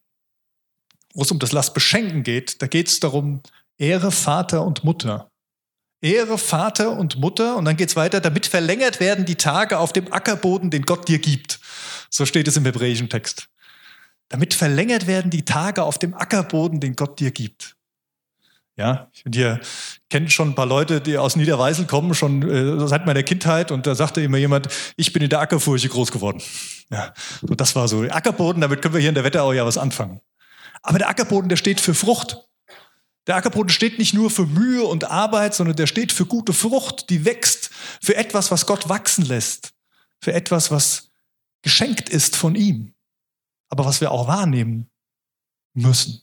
wo 1.14 1.22
es 1.22 1.30
um 1.30 1.38
das 1.38 1.52
Lass 1.52 1.72
beschenken 1.72 2.22
geht, 2.22 2.60
da 2.60 2.66
geht 2.66 2.88
es 2.88 3.00
darum, 3.00 3.42
Ehre 3.78 4.10
Vater 4.10 4.64
und 4.64 4.84
Mutter. 4.84 5.30
Ehre 6.00 6.36
Vater 6.36 6.98
und 6.98 7.16
Mutter 7.18 7.56
und 7.56 7.64
dann 7.64 7.76
geht 7.76 7.90
es 7.90 7.96
weiter, 7.96 8.20
damit 8.20 8.46
verlängert 8.46 8.98
werden 8.98 9.24
die 9.24 9.36
Tage 9.36 9.78
auf 9.78 9.92
dem 9.92 10.12
Ackerboden, 10.12 10.70
den 10.70 10.82
Gott 10.82 11.06
dir 11.06 11.18
gibt. 11.18 11.60
So 12.10 12.26
steht 12.26 12.48
es 12.48 12.56
im 12.56 12.64
hebräischen 12.64 13.08
Text. 13.08 13.48
Damit 14.28 14.54
verlängert 14.54 15.06
werden 15.06 15.30
die 15.30 15.44
Tage 15.44 15.82
auf 15.82 15.98
dem 15.98 16.14
Ackerboden, 16.14 16.80
den 16.80 16.96
Gott 16.96 17.20
dir 17.20 17.30
gibt. 17.30 17.76
Ja, 18.76 19.10
und 19.26 19.36
ihr 19.36 19.60
kennt 20.08 20.32
schon 20.32 20.50
ein 20.50 20.54
paar 20.54 20.66
Leute, 20.66 21.02
die 21.02 21.18
aus 21.18 21.36
Niederweisel 21.36 21.86
kommen, 21.86 22.14
schon 22.14 22.42
äh, 22.42 22.88
seit 22.88 23.04
meiner 23.04 23.22
Kindheit. 23.22 23.70
Und 23.70 23.86
da 23.86 23.94
sagte 23.94 24.22
immer 24.22 24.38
jemand, 24.38 24.68
ich 24.96 25.12
bin 25.12 25.22
in 25.22 25.28
der 25.28 25.40
Ackerfurche 25.40 25.88
groß 25.88 26.10
geworden. 26.10 26.42
Ja, 26.90 27.12
so 27.42 27.54
das 27.54 27.76
war 27.76 27.86
so. 27.86 28.02
Ackerboden, 28.02 28.62
damit 28.62 28.80
können 28.80 28.94
wir 28.94 29.00
hier 29.00 29.10
in 29.10 29.14
der 29.14 29.24
Wetterau 29.24 29.52
ja 29.52 29.66
was 29.66 29.76
anfangen. 29.76 30.20
Aber 30.82 30.98
der 30.98 31.10
Ackerboden, 31.10 31.50
der 31.50 31.56
steht 31.56 31.80
für 31.80 31.94
Frucht. 31.94 32.48
Der 33.26 33.36
Ackerboden 33.36 33.70
steht 33.70 33.98
nicht 33.98 34.14
nur 34.14 34.30
für 34.30 34.46
Mühe 34.46 34.84
und 34.84 35.04
Arbeit, 35.04 35.54
sondern 35.54 35.76
der 35.76 35.86
steht 35.86 36.12
für 36.12 36.26
gute 36.26 36.52
Frucht, 36.52 37.08
die 37.08 37.24
wächst, 37.24 37.70
für 38.00 38.16
etwas, 38.16 38.50
was 38.50 38.66
Gott 38.66 38.88
wachsen 38.88 39.24
lässt, 39.24 39.72
für 40.20 40.32
etwas, 40.32 40.70
was 40.70 41.10
geschenkt 41.62 42.08
ist 42.08 42.34
von 42.34 42.56
ihm, 42.56 42.94
aber 43.68 43.84
was 43.84 44.00
wir 44.00 44.10
auch 44.10 44.26
wahrnehmen 44.26 44.90
müssen. 45.74 46.22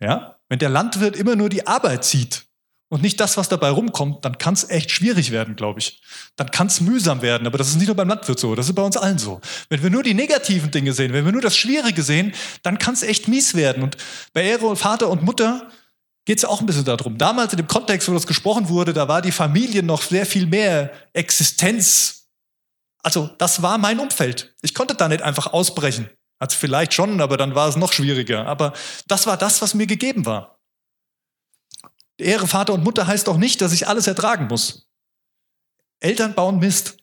Ja? 0.00 0.38
Wenn 0.48 0.60
der 0.60 0.68
Landwirt 0.68 1.16
immer 1.16 1.36
nur 1.36 1.48
die 1.48 1.66
Arbeit 1.66 2.04
sieht 2.04 2.46
und 2.88 3.02
nicht 3.02 3.18
das, 3.20 3.36
was 3.36 3.48
dabei 3.48 3.70
rumkommt, 3.70 4.24
dann 4.24 4.38
kann 4.38 4.54
es 4.54 4.70
echt 4.70 4.92
schwierig 4.92 5.32
werden, 5.32 5.56
glaube 5.56 5.80
ich. 5.80 6.00
Dann 6.36 6.50
kann 6.50 6.68
es 6.68 6.80
mühsam 6.80 7.20
werden, 7.22 7.46
aber 7.46 7.58
das 7.58 7.68
ist 7.68 7.76
nicht 7.76 7.88
nur 7.88 7.96
beim 7.96 8.08
Landwirt 8.08 8.38
so, 8.38 8.54
das 8.54 8.68
ist 8.68 8.74
bei 8.74 8.82
uns 8.82 8.96
allen 8.96 9.18
so. 9.18 9.40
Wenn 9.68 9.82
wir 9.82 9.90
nur 9.90 10.04
die 10.04 10.14
negativen 10.14 10.70
Dinge 10.70 10.92
sehen, 10.92 11.12
wenn 11.12 11.24
wir 11.24 11.32
nur 11.32 11.42
das 11.42 11.56
Schwierige 11.56 12.02
sehen, 12.02 12.32
dann 12.62 12.78
kann 12.78 12.94
es 12.94 13.02
echt 13.02 13.26
mies 13.26 13.54
werden. 13.54 13.82
Und 13.82 13.96
bei 14.32 14.44
Ehre 14.44 14.66
und 14.66 14.76
Vater 14.76 15.08
und 15.08 15.22
Mutter 15.22 15.68
geht 16.28 16.36
es 16.36 16.44
auch 16.44 16.60
ein 16.60 16.66
bisschen 16.66 16.84
darum. 16.84 17.16
Damals 17.16 17.54
in 17.54 17.56
dem 17.56 17.68
Kontext, 17.68 18.06
wo 18.06 18.12
das 18.12 18.26
gesprochen 18.26 18.68
wurde, 18.68 18.92
da 18.92 19.08
war 19.08 19.22
die 19.22 19.32
Familie 19.32 19.82
noch 19.82 20.02
sehr 20.02 20.26
viel 20.26 20.44
mehr 20.44 20.92
Existenz. 21.14 22.28
Also 23.02 23.30
das 23.38 23.62
war 23.62 23.78
mein 23.78 23.98
Umfeld. 23.98 24.54
Ich 24.60 24.74
konnte 24.74 24.94
da 24.94 25.08
nicht 25.08 25.22
einfach 25.22 25.54
ausbrechen. 25.54 26.10
Also 26.38 26.58
vielleicht 26.58 26.92
schon, 26.92 27.22
aber 27.22 27.38
dann 27.38 27.54
war 27.54 27.66
es 27.66 27.76
noch 27.76 27.94
schwieriger. 27.94 28.46
Aber 28.46 28.74
das 29.06 29.26
war 29.26 29.38
das, 29.38 29.62
was 29.62 29.72
mir 29.72 29.86
gegeben 29.86 30.26
war. 30.26 30.60
Ehre 32.18 32.46
Vater 32.46 32.74
und 32.74 32.84
Mutter 32.84 33.06
heißt 33.06 33.26
auch 33.30 33.38
nicht, 33.38 33.62
dass 33.62 33.72
ich 33.72 33.88
alles 33.88 34.06
ertragen 34.06 34.48
muss. 34.48 34.86
Eltern 36.00 36.34
bauen 36.34 36.58
Mist. 36.58 36.98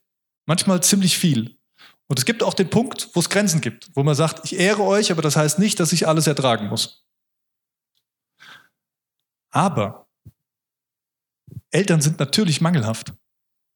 Manchmal 0.45 0.83
ziemlich 0.83 1.17
viel. 1.17 1.57
Und 2.05 2.19
es 2.19 2.25
gibt 2.25 2.43
auch 2.43 2.53
den 2.53 2.69
Punkt, 2.69 3.09
wo 3.13 3.21
es 3.21 3.31
Grenzen 3.31 3.59
gibt, 3.59 3.89
wo 3.95 4.03
man 4.03 4.13
sagt, 4.13 4.45
ich 4.45 4.59
ehre 4.59 4.83
euch, 4.83 5.11
aber 5.11 5.23
das 5.23 5.35
heißt 5.35 5.57
nicht, 5.57 5.79
dass 5.79 5.93
ich 5.93 6.07
alles 6.07 6.27
ertragen 6.27 6.67
muss. 6.67 7.04
Aber 9.55 10.09
Eltern 11.71 12.01
sind 12.01 12.19
natürlich 12.19 12.59
mangelhaft. 12.59 13.13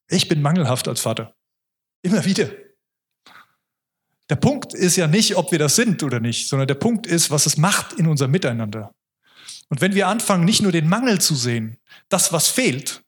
Ich 0.09 0.27
bin 0.27 0.41
mangelhaft 0.41 0.89
als 0.89 0.99
Vater. 0.99 1.33
Immer 2.01 2.25
wieder. 2.25 2.49
Der 4.29 4.35
Punkt 4.35 4.73
ist 4.73 4.97
ja 4.97 5.07
nicht, 5.07 5.37
ob 5.37 5.53
wir 5.53 5.59
das 5.59 5.77
sind 5.77 6.03
oder 6.03 6.19
nicht, 6.19 6.49
sondern 6.49 6.67
der 6.67 6.75
Punkt 6.75 7.07
ist, 7.07 7.31
was 7.31 7.45
es 7.45 7.55
macht 7.55 7.93
in 7.93 8.07
unserem 8.07 8.31
Miteinander. 8.31 8.93
Und 9.69 9.79
wenn 9.79 9.95
wir 9.95 10.09
anfangen, 10.09 10.43
nicht 10.43 10.61
nur 10.61 10.73
den 10.73 10.89
Mangel 10.89 11.21
zu 11.21 11.33
sehen, 11.35 11.77
das, 12.09 12.33
was 12.33 12.49
fehlt, 12.49 13.01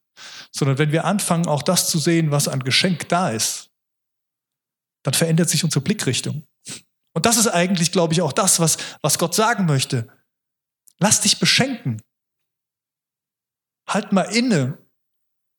sondern 0.51 0.77
wenn 0.77 0.93
wir 0.93 1.03
anfangen, 1.03 1.47
auch 1.47 1.63
das 1.63 1.89
zu 1.89 1.99
sehen, 1.99 2.31
was 2.31 2.47
an 2.47 2.61
Geschenk 2.61 3.09
da 3.09 3.31
ist, 3.31 3.69
dann 5.03 5.13
verändert 5.13 5.49
sich 5.49 5.65
unsere 5.65 5.83
Blickrichtung. 5.83 6.47
Und 7.13 7.25
das 7.25 7.35
ist 7.35 7.47
eigentlich, 7.47 7.91
glaube 7.91 8.13
ich, 8.13 8.21
auch 8.21 8.31
das, 8.31 8.61
was, 8.61 8.77
was 9.01 9.19
Gott 9.19 9.35
sagen 9.35 9.65
möchte. 9.65 10.07
Lass 10.99 11.19
dich 11.19 11.37
beschenken 11.37 12.01
halt 13.93 14.11
mal 14.11 14.23
inne 14.23 14.77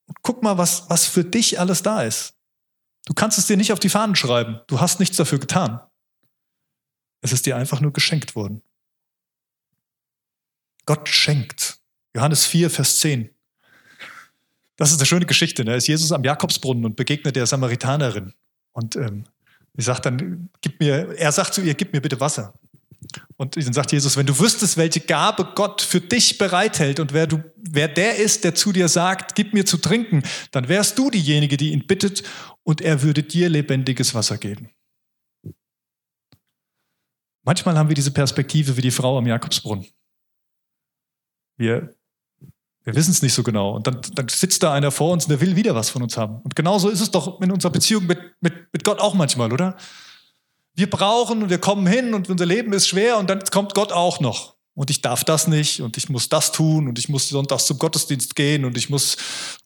und 0.07 0.19
guck 0.23 0.43
mal, 0.43 0.59
was, 0.59 0.89
was 0.91 1.07
für 1.07 1.25
dich 1.25 1.59
alles 1.61 1.83
da 1.83 2.03
ist. 2.03 2.35
Du 3.07 3.15
kannst 3.15 3.39
es 3.39 3.47
dir 3.47 3.57
nicht 3.57 3.73
auf 3.73 3.81
die 3.81 3.89
Fahnen 3.89 4.15
schreiben. 4.15 4.61
Du 4.67 4.81
hast 4.81 5.01
nichts 5.01 5.17
dafür 5.17 5.39
getan. 5.39 5.81
Es 7.21 7.33
ist 7.33 7.47
dir 7.47 7.57
einfach 7.57 7.81
nur 7.81 7.93
geschenkt 7.93 8.37
worden. 8.37 8.63
Gott 10.87 11.09
schenkt. 11.09 11.79
Johannes 12.15 12.47
4, 12.47 12.71
Vers 12.71 12.99
10. 12.99 13.31
Das 14.77 14.91
ist 14.91 14.99
eine 14.99 15.07
schöne 15.07 15.27
Geschichte. 15.27 15.65
Da 15.65 15.75
ist 15.75 15.87
Jesus 15.87 16.13
am 16.13 16.25
Jakobsbrunnen 16.25 16.85
und 16.85 16.97
begegnet 16.97 17.37
der 17.37 17.47
Samaritanerin. 17.47 18.35
Und 18.73 18.97
ähm, 18.97 19.25
sie 19.75 19.85
sagt 19.85 20.07
dann, 20.07 20.51
gib 20.61 20.81
mir, 20.81 21.17
er 21.17 21.33
sagt 21.33 21.55
zu 21.55 21.61
ihr, 21.61 21.75
gib 21.75 21.93
mir 21.93 22.01
bitte 22.01 22.19
Wasser. 22.21 22.55
Und 23.37 23.57
dann 23.57 23.73
sagt 23.73 23.93
Jesus, 23.93 24.17
wenn 24.17 24.27
du 24.27 24.39
wüsstest, 24.39 24.77
welche 24.77 25.01
Gabe 25.01 25.53
Gott 25.55 25.83
für 25.83 26.01
dich 26.01 26.39
bereithält 26.39 27.01
und 27.01 27.13
wer, 27.13 27.27
du, 27.27 27.43
wer 27.57 27.89
der 27.89 28.17
ist, 28.17 28.45
der 28.45 28.55
zu 28.55 28.73
dir 28.73 28.89
sagt, 28.89 29.35
gib 29.35 29.53
mir 29.53 29.65
zu 29.65 29.79
trinken, 29.79 30.23
dann 30.51 30.69
wärst 30.69 30.99
du 30.99 31.11
diejenige, 31.11 31.57
die 31.57 31.73
ihn 31.73 31.87
bittet 31.87 32.23
und 32.63 32.81
er 32.81 33.03
würde 33.03 33.23
dir 33.23 33.49
lebendiges 33.49 34.15
Wasser 34.15 34.39
geben. 34.39 34.71
Manchmal 37.45 37.77
haben 37.77 37.89
wir 37.89 37.97
diese 37.97 38.13
Perspektive 38.13 38.77
wie 38.77 38.83
die 38.83 38.93
Frau 38.93 39.19
am 39.19 39.27
Jakobsbrunnen. 39.27 39.87
Wir, 41.59 41.95
wir 42.85 42.95
wissen 42.95 43.11
es 43.11 43.23
nicht 43.23 43.35
so 43.35 43.43
genau. 43.43 43.75
Und 43.75 43.87
dann, 43.87 44.01
dann, 44.15 44.29
sitzt 44.29 44.63
da 44.63 44.73
einer 44.73 44.93
vor 44.93 45.13
uns 45.13 45.25
und 45.25 45.31
der 45.31 45.41
will 45.41 45.57
wieder 45.57 45.75
was 45.75 45.91
von 45.91 46.03
uns 46.03 46.17
haben. 46.17 46.41
Und 46.43 46.55
genauso 46.55 46.89
ist 46.89 47.01
es 47.01 47.11
doch 47.11 47.41
in 47.41 47.51
unserer 47.51 47.73
Beziehung 47.73 48.07
mit, 48.07 48.21
mit, 48.41 48.73
mit 48.73 48.85
Gott 48.85 49.01
auch 49.01 49.15
manchmal, 49.15 49.53
oder? 49.53 49.77
Wir 50.75 50.89
brauchen 50.89 51.43
und 51.43 51.51
wir 51.51 51.59
kommen 51.59 51.87
hin 51.87 52.15
und 52.15 52.31
unser 52.31 52.47
Leben 52.47 52.73
ist 52.73 52.89
schwer 52.89 53.19
und 53.19 53.29
dann 53.29 53.45
kommt 53.45 53.75
Gott 53.75 53.93
auch 53.93 54.21
noch. 54.21 54.57
Und 54.75 54.91
ich 54.91 55.03
darf 55.03 55.23
das 55.23 55.49
nicht 55.49 55.81
und 55.81 55.99
ich 55.99 56.09
muss 56.09 56.31
das 56.31 56.51
tun 56.51 56.89
und 56.89 56.99
ich 56.99 57.09
muss 57.11 57.29
sonntags 57.29 57.67
zum 57.67 57.79
Gottesdienst 57.79 58.35
gehen 58.35 58.65
und 58.65 58.79
ich 58.79 58.89
muss 58.89 59.19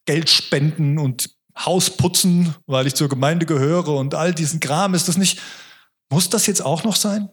Geld 0.04 0.28
spenden 0.28 0.98
und 0.98 1.30
Haus 1.56 1.90
putzen, 1.90 2.54
weil 2.66 2.88
ich 2.88 2.94
zur 2.94 3.08
Gemeinde 3.08 3.46
gehöre 3.46 3.88
und 3.88 4.14
all 4.14 4.34
diesen 4.34 4.58
Kram. 4.58 4.94
Ist 4.94 5.06
das 5.06 5.16
nicht, 5.16 5.40
muss 6.10 6.28
das 6.28 6.46
jetzt 6.46 6.60
auch 6.60 6.82
noch 6.82 6.96
sein? 6.96 7.30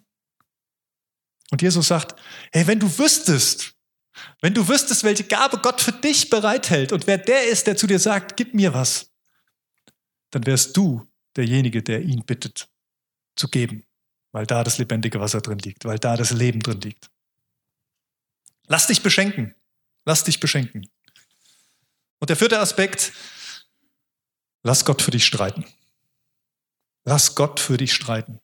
Und 1.52 1.62
Jesus 1.62 1.88
sagt, 1.88 2.20
hey, 2.52 2.68
wenn 2.68 2.80
du 2.80 2.98
wüsstest, 3.00 3.74
wenn 4.42 4.54
du 4.54 4.68
wüsstest, 4.68 5.04
welche 5.04 5.24
Gabe 5.24 5.58
Gott 5.58 5.82
für 5.82 5.92
dich 5.92 6.30
bereithält 6.30 6.92
und 6.92 7.08
wer 7.08 7.18
der 7.18 7.48
ist, 7.48 7.66
der 7.66 7.76
zu 7.76 7.88
dir 7.88 8.00
sagt, 8.00 8.38
gib 8.38 8.54
mir 8.54 8.74
was, 8.74 9.12
dann 10.30 10.46
wärst 10.46 10.78
du 10.78 11.08
derjenige, 11.36 11.82
der 11.82 12.02
ihn 12.04 12.24
bittet 12.24 12.70
zu 13.36 13.48
geben, 13.48 13.86
weil 14.32 14.46
da 14.46 14.64
das 14.64 14.78
lebendige 14.78 15.20
Wasser 15.20 15.42
drin 15.42 15.60
liegt, 15.60 15.86
weil 15.86 16.00
da 16.00 16.18
das 16.18 16.32
Leben 16.32 16.60
drin 16.62 16.82
liegt. 16.82 17.10
Lass 18.68 18.88
dich 18.88 19.02
beschenken. 19.04 19.56
Lass 20.06 20.24
dich 20.24 20.40
beschenken. 20.40 20.90
Und 22.20 22.30
der 22.30 22.36
vierte 22.36 22.60
Aspekt, 22.60 23.14
lass 24.64 24.86
Gott 24.86 25.02
für 25.02 25.12
dich 25.12 25.26
streiten. 25.26 25.66
Lass 27.06 27.36
Gott 27.36 27.60
für 27.60 27.78
dich 27.78 27.94
streiten. 27.94 28.40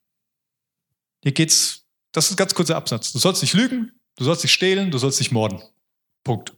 Hier 1.24 1.32
geht's, 1.32 1.86
das 2.12 2.26
ist 2.26 2.32
ein 2.32 2.38
ganz 2.38 2.54
kurzer 2.54 2.76
Absatz. 2.76 3.12
Du 3.12 3.20
sollst 3.20 3.42
nicht 3.42 3.54
lügen, 3.54 3.92
du 4.16 4.24
sollst 4.24 4.44
nicht 4.44 4.54
stehlen, 4.54 4.92
du 4.92 4.98
sollst 4.98 5.20
nicht 5.20 5.32
morden. 5.32 5.62
Punkt. 6.24 6.54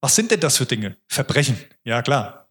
Was 0.00 0.16
sind 0.16 0.30
denn 0.30 0.40
das 0.40 0.56
für 0.56 0.66
Dinge? 0.66 0.96
Verbrechen. 1.08 1.58
Ja, 1.84 2.02
klar. 2.02 2.48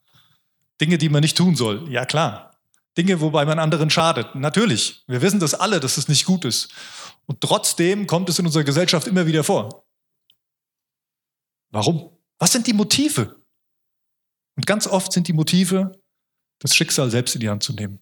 Dinge, 0.81 0.97
die 0.97 1.09
man 1.09 1.21
nicht 1.21 1.37
tun 1.37 1.55
soll. 1.55 1.91
Ja, 1.91 2.05
klar. 2.05 2.52
Dinge, 2.97 3.21
wobei 3.21 3.45
man 3.45 3.59
anderen 3.59 3.89
schadet. 3.89 4.35
Natürlich, 4.35 5.03
wir 5.07 5.21
wissen 5.21 5.39
das 5.39 5.53
alle, 5.53 5.79
dass 5.79 5.97
es 5.97 6.07
nicht 6.07 6.25
gut 6.25 6.45
ist. 6.45 6.69
Und 7.25 7.41
trotzdem 7.41 8.05
kommt 8.07 8.29
es 8.29 8.39
in 8.39 8.45
unserer 8.45 8.63
Gesellschaft 8.63 9.07
immer 9.07 9.25
wieder 9.25 9.43
vor. 9.43 9.87
Warum? 11.71 12.17
Was 12.37 12.51
sind 12.51 12.67
die 12.67 12.73
Motive? 12.73 13.43
Und 14.55 14.67
ganz 14.67 14.85
oft 14.85 15.11
sind 15.11 15.27
die 15.27 15.33
Motive, 15.33 15.91
das 16.59 16.75
Schicksal 16.75 17.09
selbst 17.09 17.33
in 17.33 17.41
die 17.41 17.49
Hand 17.49 17.63
zu 17.63 17.73
nehmen. 17.73 17.99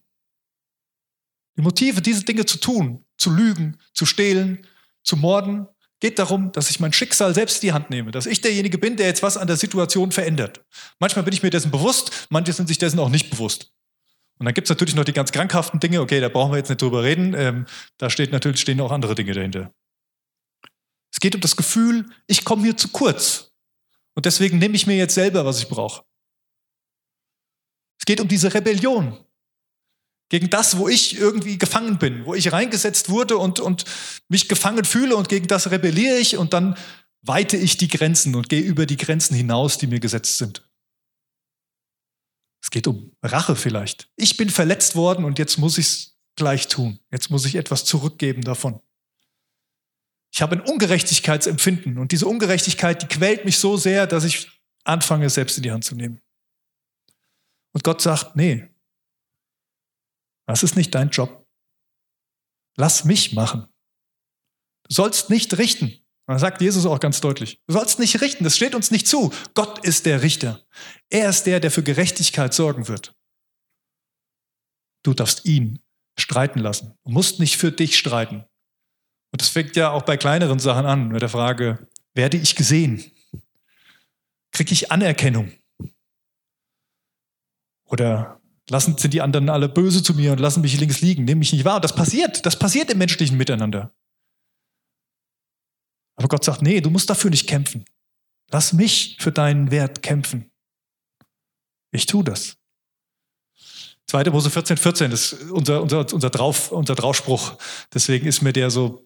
Die 1.56 1.62
Motive, 1.62 2.02
diese 2.02 2.24
Dinge 2.24 2.44
zu 2.44 2.58
tun, 2.58 3.04
zu 3.16 3.30
lügen, 3.30 3.78
zu 3.94 4.04
stehlen, 4.04 4.66
zu 5.02 5.16
morden, 5.16 5.66
geht 6.00 6.18
darum, 6.18 6.50
dass 6.52 6.70
ich 6.70 6.80
mein 6.80 6.92
Schicksal 6.92 7.34
selbst 7.34 7.62
in 7.62 7.68
die 7.68 7.72
Hand 7.72 7.90
nehme, 7.90 8.10
dass 8.10 8.26
ich 8.26 8.40
derjenige 8.40 8.76
bin, 8.76 8.96
der 8.96 9.06
jetzt 9.06 9.22
was 9.22 9.36
an 9.36 9.46
der 9.46 9.56
Situation 9.56 10.10
verändert. 10.10 10.64
Manchmal 10.98 11.24
bin 11.24 11.32
ich 11.32 11.42
mir 11.42 11.50
dessen 11.50 11.70
bewusst, 11.70 12.26
manche 12.28 12.52
sind 12.52 12.66
sich 12.66 12.78
dessen 12.78 12.98
auch 12.98 13.08
nicht 13.08 13.30
bewusst. 13.30 13.72
Und 14.42 14.46
dann 14.46 14.54
gibt 14.54 14.66
es 14.66 14.70
natürlich 14.70 14.96
noch 14.96 15.04
die 15.04 15.12
ganz 15.12 15.30
krankhaften 15.30 15.78
Dinge, 15.78 16.00
okay, 16.00 16.18
da 16.18 16.28
brauchen 16.28 16.50
wir 16.50 16.56
jetzt 16.56 16.68
nicht 16.68 16.82
drüber 16.82 17.04
reden. 17.04 17.32
Ähm, 17.32 17.64
da 17.96 18.10
steht 18.10 18.32
natürlich, 18.32 18.60
stehen 18.60 18.80
auch 18.80 18.90
andere 18.90 19.14
Dinge 19.14 19.34
dahinter. 19.34 19.72
Es 21.14 21.20
geht 21.20 21.36
um 21.36 21.40
das 21.40 21.54
Gefühl, 21.54 22.06
ich 22.26 22.44
komme 22.44 22.64
hier 22.64 22.76
zu 22.76 22.88
kurz. 22.88 23.52
Und 24.16 24.26
deswegen 24.26 24.58
nehme 24.58 24.74
ich 24.74 24.88
mir 24.88 24.96
jetzt 24.96 25.14
selber, 25.14 25.44
was 25.44 25.60
ich 25.60 25.68
brauche. 25.68 26.02
Es 28.00 28.04
geht 28.04 28.20
um 28.20 28.26
diese 28.26 28.52
Rebellion 28.52 29.16
gegen 30.28 30.50
das, 30.50 30.76
wo 30.76 30.88
ich 30.88 31.16
irgendwie 31.16 31.56
gefangen 31.56 31.98
bin, 31.98 32.26
wo 32.26 32.34
ich 32.34 32.50
reingesetzt 32.50 33.10
wurde 33.10 33.38
und, 33.38 33.60
und 33.60 33.84
mich 34.28 34.48
gefangen 34.48 34.84
fühle 34.84 35.14
und 35.14 35.28
gegen 35.28 35.46
das 35.46 35.70
rebelliere 35.70 36.18
ich 36.18 36.36
und 36.36 36.52
dann 36.52 36.76
weite 37.20 37.56
ich 37.56 37.76
die 37.76 37.86
Grenzen 37.86 38.34
und 38.34 38.48
gehe 38.48 38.62
über 38.62 38.86
die 38.86 38.96
Grenzen 38.96 39.36
hinaus, 39.36 39.78
die 39.78 39.86
mir 39.86 40.00
gesetzt 40.00 40.38
sind. 40.38 40.68
Es 42.62 42.70
geht 42.70 42.86
um 42.86 43.14
Rache 43.22 43.56
vielleicht. 43.56 44.08
Ich 44.16 44.36
bin 44.36 44.48
verletzt 44.48 44.94
worden 44.94 45.24
und 45.24 45.38
jetzt 45.38 45.58
muss 45.58 45.78
ich 45.78 45.86
es 45.86 46.18
gleich 46.36 46.68
tun. 46.68 47.00
Jetzt 47.10 47.28
muss 47.28 47.44
ich 47.44 47.56
etwas 47.56 47.84
zurückgeben 47.84 48.42
davon. 48.42 48.80
Ich 50.32 50.40
habe 50.40 50.56
ein 50.56 50.62
Ungerechtigkeitsempfinden 50.62 51.98
und 51.98 52.12
diese 52.12 52.26
Ungerechtigkeit, 52.26 53.02
die 53.02 53.06
quält 53.06 53.44
mich 53.44 53.58
so 53.58 53.76
sehr, 53.76 54.06
dass 54.06 54.24
ich 54.24 54.48
anfange, 54.84 55.26
es 55.26 55.34
selbst 55.34 55.56
in 55.56 55.64
die 55.64 55.72
Hand 55.72 55.84
zu 55.84 55.94
nehmen. 55.94 56.22
Und 57.72 57.84
Gott 57.84 58.00
sagt, 58.00 58.36
nee, 58.36 58.70
das 60.46 60.62
ist 60.62 60.76
nicht 60.76 60.94
dein 60.94 61.10
Job. 61.10 61.46
Lass 62.76 63.04
mich 63.04 63.32
machen. 63.32 63.66
Du 64.84 64.94
sollst 64.94 65.30
nicht 65.30 65.58
richten. 65.58 66.01
Da 66.26 66.38
sagt 66.38 66.60
Jesus 66.60 66.86
auch 66.86 67.00
ganz 67.00 67.20
deutlich. 67.20 67.60
Du 67.66 67.74
sollst 67.74 67.98
nicht 67.98 68.20
richten, 68.20 68.44
das 68.44 68.56
steht 68.56 68.74
uns 68.74 68.90
nicht 68.90 69.08
zu. 69.08 69.32
Gott 69.54 69.84
ist 69.84 70.06
der 70.06 70.22
Richter. 70.22 70.62
Er 71.10 71.28
ist 71.28 71.44
der, 71.44 71.60
der 71.60 71.70
für 71.70 71.82
Gerechtigkeit 71.82 72.54
sorgen 72.54 72.88
wird. 72.88 73.14
Du 75.02 75.14
darfst 75.14 75.44
ihn 75.44 75.80
streiten 76.16 76.60
lassen. 76.60 76.94
Du 77.04 77.10
musst 77.10 77.40
nicht 77.40 77.56
für 77.56 77.72
dich 77.72 77.98
streiten. 77.98 78.44
Und 79.32 79.40
das 79.40 79.48
fängt 79.48 79.76
ja 79.76 79.90
auch 79.90 80.02
bei 80.02 80.16
kleineren 80.16 80.58
Sachen 80.58 80.86
an, 80.86 81.08
mit 81.08 81.22
der 81.22 81.28
Frage, 81.28 81.88
werde 82.14 82.36
ich 82.36 82.54
gesehen? 82.54 83.04
Kriege 84.52 84.72
ich 84.72 84.92
Anerkennung? 84.92 85.52
Oder 87.86 88.40
lassen, 88.68 88.96
sind 88.96 89.14
die 89.14 89.22
anderen 89.22 89.48
alle 89.48 89.68
böse 89.68 90.02
zu 90.02 90.14
mir 90.14 90.32
und 90.32 90.40
lassen 90.40 90.60
mich 90.60 90.78
links 90.78 91.00
liegen, 91.00 91.24
nehmen 91.24 91.40
mich 91.40 91.52
nicht 91.52 91.64
wahr? 91.64 91.76
Und 91.76 91.84
das 91.84 91.94
passiert, 91.94 92.44
das 92.46 92.58
passiert 92.58 92.90
im 92.90 92.98
menschlichen 92.98 93.36
Miteinander. 93.36 93.92
Aber 96.22 96.28
Gott 96.28 96.44
sagt, 96.44 96.62
nee, 96.62 96.80
du 96.80 96.88
musst 96.88 97.10
dafür 97.10 97.30
nicht 97.30 97.48
kämpfen. 97.48 97.84
Lass 98.52 98.72
mich 98.72 99.16
für 99.18 99.32
deinen 99.32 99.72
Wert 99.72 100.02
kämpfen. 100.02 100.52
Ich 101.90 102.06
tue 102.06 102.22
das. 102.22 102.56
2. 104.06 104.30
Mose 104.30 104.50
14, 104.50 104.76
14 104.76 105.10
ist 105.10 105.32
unser, 105.50 105.82
unser, 105.82 106.06
unser, 106.12 106.30
Drauf, 106.30 106.70
unser 106.70 106.94
Draufspruch. 106.94 107.56
Deswegen 107.92 108.26
ist 108.28 108.40
mir 108.40 108.52
der 108.52 108.70
so 108.70 109.04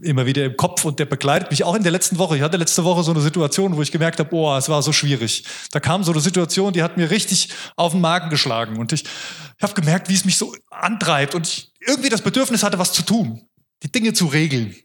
immer 0.00 0.24
wieder 0.24 0.44
im 0.44 0.56
Kopf 0.56 0.84
und 0.84 1.00
der 1.00 1.04
begleitet 1.04 1.50
mich 1.50 1.64
auch 1.64 1.74
in 1.74 1.82
der 1.82 1.90
letzten 1.90 2.18
Woche. 2.18 2.36
Ich 2.36 2.42
hatte 2.42 2.58
letzte 2.58 2.84
Woche 2.84 3.02
so 3.02 3.10
eine 3.10 3.20
Situation, 3.20 3.76
wo 3.76 3.82
ich 3.82 3.90
gemerkt 3.90 4.20
habe, 4.20 4.32
oh, 4.32 4.56
es 4.56 4.68
war 4.68 4.82
so 4.82 4.92
schwierig. 4.92 5.44
Da 5.72 5.80
kam 5.80 6.04
so 6.04 6.12
eine 6.12 6.20
Situation, 6.20 6.72
die 6.72 6.84
hat 6.84 6.96
mir 6.96 7.10
richtig 7.10 7.48
auf 7.74 7.90
den 7.90 8.00
Magen 8.00 8.30
geschlagen 8.30 8.78
und 8.78 8.92
ich, 8.92 9.02
ich 9.02 9.62
habe 9.62 9.74
gemerkt, 9.74 10.08
wie 10.08 10.14
es 10.14 10.24
mich 10.24 10.38
so 10.38 10.54
antreibt 10.70 11.34
und 11.34 11.48
ich 11.48 11.72
irgendwie 11.80 12.08
das 12.08 12.22
Bedürfnis 12.22 12.62
hatte, 12.62 12.78
was 12.78 12.92
zu 12.92 13.02
tun, 13.02 13.42
die 13.82 13.90
Dinge 13.90 14.12
zu 14.12 14.26
regeln. 14.26 14.76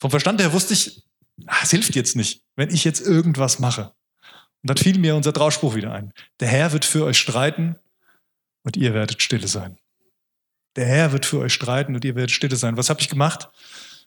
Vom 0.00 0.10
Verstand 0.10 0.40
her 0.40 0.52
wusste 0.52 0.74
ich, 0.74 1.02
ach, 1.46 1.62
es 1.62 1.70
hilft 1.70 1.94
jetzt 1.94 2.16
nicht, 2.16 2.42
wenn 2.56 2.70
ich 2.70 2.84
jetzt 2.84 3.00
irgendwas 3.00 3.58
mache. 3.58 3.92
Und 4.62 4.70
dann 4.70 4.76
fiel 4.76 4.98
mir 4.98 5.14
unser 5.14 5.32
Trauspruch 5.32 5.74
wieder 5.74 5.92
ein. 5.92 6.12
Der 6.40 6.48
Herr 6.48 6.72
wird 6.72 6.84
für 6.84 7.04
euch 7.04 7.18
streiten 7.18 7.76
und 8.62 8.76
ihr 8.76 8.94
werdet 8.94 9.22
stille 9.22 9.48
sein. 9.48 9.78
Der 10.76 10.86
Herr 10.86 11.12
wird 11.12 11.26
für 11.26 11.40
euch 11.40 11.52
streiten 11.52 11.94
und 11.94 12.04
ihr 12.04 12.14
werdet 12.14 12.30
stille 12.30 12.56
sein. 12.56 12.76
Was 12.76 12.90
habe 12.90 13.00
ich 13.00 13.08
gemacht? 13.08 13.48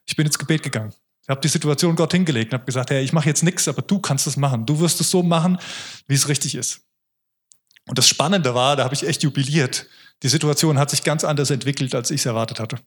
Ich 0.06 0.16
bin 0.16 0.26
ins 0.26 0.40
Gebet 0.40 0.64
gegangen. 0.64 0.94
Ich 1.22 1.30
habe 1.30 1.42
die 1.42 1.48
Situation 1.48 1.96
Gott 1.96 2.12
hingelegt 2.12 2.52
und 2.52 2.60
habe 2.60 2.66
gesagt, 2.66 2.90
Herr, 2.90 3.02
ich 3.02 3.14
mache 3.14 3.30
jetzt 3.30 3.44
nichts, 3.44 3.68
aber 3.68 3.82
du 3.82 4.00
kannst 4.00 4.28
es 4.28 4.36
machen. 4.36 4.66
Du 4.66 4.80
wirst 4.80 5.00
es 5.00 5.10
so 5.10 5.24
machen, 5.24 5.58
wie 6.08 6.16
es 6.16 6.28
richtig 6.28 6.56
ist. 6.56 6.82
Und 7.86 7.98
das 7.98 8.08
Spannende 8.08 8.56
war, 8.56 8.76
da 8.76 8.84
habe 8.84 8.94
ich 8.94 9.08
echt 9.08 9.24
jubiliert. 9.24 9.88
Die 10.22 10.30
Situation 10.30 10.78
hat 10.78 10.90
sich 10.90 11.04
ganz 11.04 11.24
anders 11.24 11.50
entwickelt, 11.50 11.96
als 11.96 12.12
ich 12.12 12.22
es 12.22 12.26
erwartet 12.26 12.60
hatte. 12.60 12.78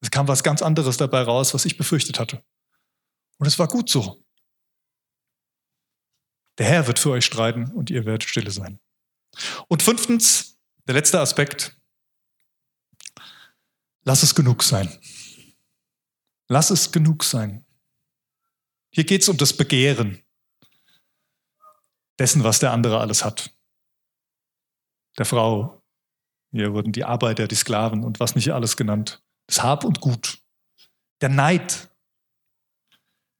Es 0.00 0.10
kam 0.10 0.28
was 0.28 0.42
ganz 0.42 0.62
anderes 0.62 0.96
dabei 0.96 1.22
raus, 1.22 1.54
was 1.54 1.64
ich 1.64 1.76
befürchtet 1.76 2.18
hatte. 2.20 2.44
Und 3.38 3.46
es 3.46 3.58
war 3.58 3.68
gut 3.68 3.88
so. 3.90 4.24
Der 6.58 6.66
Herr 6.66 6.86
wird 6.86 6.98
für 6.98 7.10
euch 7.10 7.24
streiten 7.24 7.70
und 7.72 7.90
ihr 7.90 8.04
werdet 8.04 8.24
stille 8.24 8.50
sein. 8.50 8.80
Und 9.68 9.82
fünftens, 9.82 10.58
der 10.86 10.94
letzte 10.94 11.20
Aspekt, 11.20 11.78
lass 14.02 14.22
es 14.22 14.34
genug 14.34 14.62
sein. 14.62 14.98
Lass 16.48 16.70
es 16.70 16.90
genug 16.90 17.24
sein. 17.24 17.64
Hier 18.90 19.04
geht 19.04 19.22
es 19.22 19.28
um 19.28 19.36
das 19.36 19.56
Begehren 19.56 20.24
dessen, 22.18 22.42
was 22.42 22.58
der 22.58 22.72
andere 22.72 23.00
alles 23.00 23.24
hat. 23.24 23.54
Der 25.18 25.26
Frau, 25.26 25.82
hier 26.50 26.72
wurden 26.72 26.92
die 26.92 27.04
Arbeiter, 27.04 27.46
die 27.46 27.54
Sklaven 27.54 28.02
und 28.02 28.18
was 28.18 28.34
nicht 28.34 28.52
alles 28.52 28.76
genannt. 28.76 29.22
Das 29.48 29.62
Hab 29.62 29.84
und 29.84 30.00
Gut. 30.00 30.38
Der 31.20 31.28
Neid. 31.28 31.90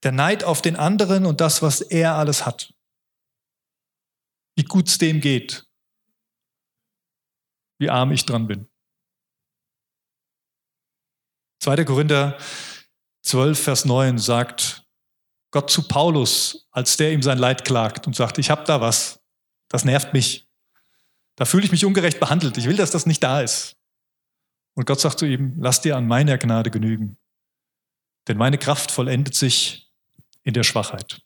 Der 0.03 0.11
Neid 0.11 0.43
auf 0.43 0.61
den 0.61 0.75
anderen 0.75 1.25
und 1.25 1.39
das, 1.39 1.61
was 1.61 1.81
er 1.81 2.15
alles 2.15 2.45
hat. 2.45 2.73
Wie 4.55 4.63
gut 4.63 4.89
es 4.89 4.97
dem 4.97 5.21
geht. 5.21 5.65
Wie 7.79 7.89
arm 7.89 8.11
ich 8.11 8.25
dran 8.25 8.47
bin. 8.47 8.67
2. 11.61 11.85
Korinther 11.85 12.37
12, 13.23 13.63
Vers 13.63 13.85
9 13.85 14.17
sagt 14.17 14.85
Gott 15.51 15.69
zu 15.69 15.87
Paulus, 15.87 16.67
als 16.71 16.97
der 16.97 17.11
ihm 17.11 17.21
sein 17.21 17.37
Leid 17.37 17.65
klagt 17.65 18.07
und 18.07 18.15
sagt, 18.15 18.37
ich 18.37 18.49
habe 18.49 18.63
da 18.65 18.81
was, 18.81 19.21
das 19.67 19.85
nervt 19.85 20.13
mich. 20.13 20.47
Da 21.35 21.45
fühle 21.45 21.65
ich 21.65 21.71
mich 21.71 21.85
ungerecht 21.85 22.19
behandelt. 22.19 22.57
Ich 22.57 22.65
will, 22.65 22.75
dass 22.75 22.91
das 22.91 23.05
nicht 23.05 23.23
da 23.23 23.41
ist. 23.41 23.78
Und 24.79 24.85
Gott 24.85 25.01
sagt 25.01 25.19
zu 25.19 25.25
ihm, 25.25 25.55
lass 25.59 25.81
dir 25.81 25.97
an 25.97 26.07
meiner 26.07 26.37
Gnade 26.37 26.71
genügen, 26.71 27.17
denn 28.29 28.37
meine 28.37 28.57
Kraft 28.57 28.91
vollendet 28.91 29.35
sich 29.35 29.91
in 30.43 30.53
der 30.53 30.63
Schwachheit. 30.63 31.21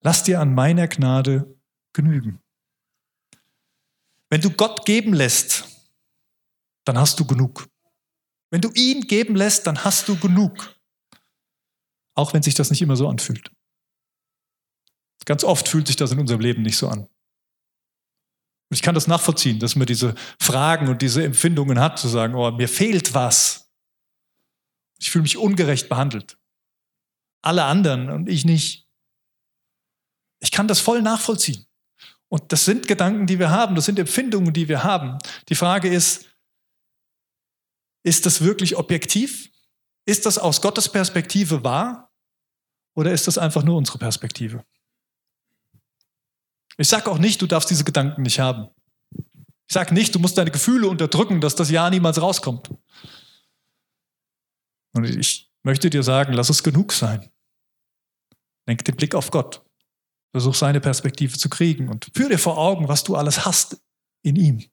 Lass 0.00 0.24
dir 0.24 0.40
an 0.40 0.52
meiner 0.52 0.88
Gnade 0.88 1.56
genügen. 1.92 2.42
Wenn 4.30 4.40
du 4.40 4.50
Gott 4.50 4.84
geben 4.84 5.12
lässt, 5.12 5.86
dann 6.82 6.98
hast 6.98 7.20
du 7.20 7.24
genug. 7.24 7.68
Wenn 8.50 8.62
du 8.62 8.72
ihn 8.74 9.02
geben 9.02 9.36
lässt, 9.36 9.68
dann 9.68 9.84
hast 9.84 10.08
du 10.08 10.16
genug. 10.18 10.76
Auch 12.14 12.34
wenn 12.34 12.42
sich 12.42 12.56
das 12.56 12.70
nicht 12.70 12.82
immer 12.82 12.96
so 12.96 13.08
anfühlt. 13.08 13.48
Ganz 15.24 15.44
oft 15.44 15.68
fühlt 15.68 15.86
sich 15.86 15.94
das 15.94 16.10
in 16.10 16.18
unserem 16.18 16.40
Leben 16.40 16.62
nicht 16.62 16.78
so 16.78 16.88
an. 16.88 17.08
Ich 18.70 18.82
kann 18.82 18.94
das 18.94 19.06
nachvollziehen, 19.06 19.60
dass 19.60 19.76
man 19.76 19.86
diese 19.86 20.14
Fragen 20.40 20.88
und 20.88 21.02
diese 21.02 21.24
Empfindungen 21.24 21.78
hat, 21.78 21.98
zu 21.98 22.08
sagen, 22.08 22.34
oh, 22.34 22.50
mir 22.50 22.68
fehlt 22.68 23.14
was. 23.14 23.70
Ich 24.98 25.10
fühle 25.10 25.22
mich 25.22 25.36
ungerecht 25.36 25.88
behandelt. 25.88 26.38
Alle 27.42 27.64
anderen 27.64 28.10
und 28.10 28.28
ich 28.28 28.44
nicht. 28.44 28.88
Ich 30.40 30.50
kann 30.50 30.66
das 30.66 30.80
voll 30.80 31.00
nachvollziehen. 31.00 31.66
Und 32.28 32.52
das 32.52 32.64
sind 32.64 32.88
Gedanken, 32.88 33.26
die 33.26 33.38
wir 33.38 33.50
haben, 33.50 33.76
das 33.76 33.84
sind 33.84 33.98
Empfindungen, 33.98 34.52
die 34.52 34.68
wir 34.68 34.82
haben. 34.82 35.18
Die 35.48 35.54
Frage 35.54 35.88
ist, 35.88 36.26
ist 38.02 38.26
das 38.26 38.40
wirklich 38.40 38.76
objektiv? 38.76 39.50
Ist 40.06 40.26
das 40.26 40.38
aus 40.38 40.60
Gottes 40.60 40.88
Perspektive 40.88 41.62
wahr? 41.62 42.12
Oder 42.96 43.12
ist 43.12 43.26
das 43.26 43.38
einfach 43.38 43.62
nur 43.62 43.76
unsere 43.76 43.98
Perspektive? 43.98 44.64
Ich 46.78 46.88
sage 46.88 47.10
auch 47.10 47.18
nicht, 47.18 47.40
du 47.40 47.46
darfst 47.46 47.70
diese 47.70 47.84
Gedanken 47.84 48.22
nicht 48.22 48.38
haben. 48.38 48.68
Ich 49.68 49.72
sage 49.72 49.94
nicht, 49.94 50.14
du 50.14 50.18
musst 50.18 50.38
deine 50.38 50.50
Gefühle 50.50 50.88
unterdrücken, 50.88 51.40
dass 51.40 51.54
das 51.54 51.70
Ja 51.70 51.88
niemals 51.90 52.20
rauskommt. 52.20 52.70
Und 54.94 55.04
ich 55.04 55.50
möchte 55.62 55.90
dir 55.90 56.02
sagen, 56.02 56.32
lass 56.32 56.50
es 56.50 56.62
genug 56.62 56.92
sein. 56.92 57.30
Lenk 58.68 58.84
den 58.84 58.96
Blick 58.96 59.14
auf 59.14 59.30
Gott. 59.30 59.64
Versuch 60.32 60.54
seine 60.54 60.80
Perspektive 60.80 61.36
zu 61.38 61.48
kriegen 61.48 61.88
und 61.88 62.10
führ 62.14 62.28
dir 62.28 62.38
vor 62.38 62.58
Augen, 62.58 62.88
was 62.88 63.04
du 63.04 63.16
alles 63.16 63.44
hast 63.44 63.80
in 64.22 64.36
ihm. 64.36 64.64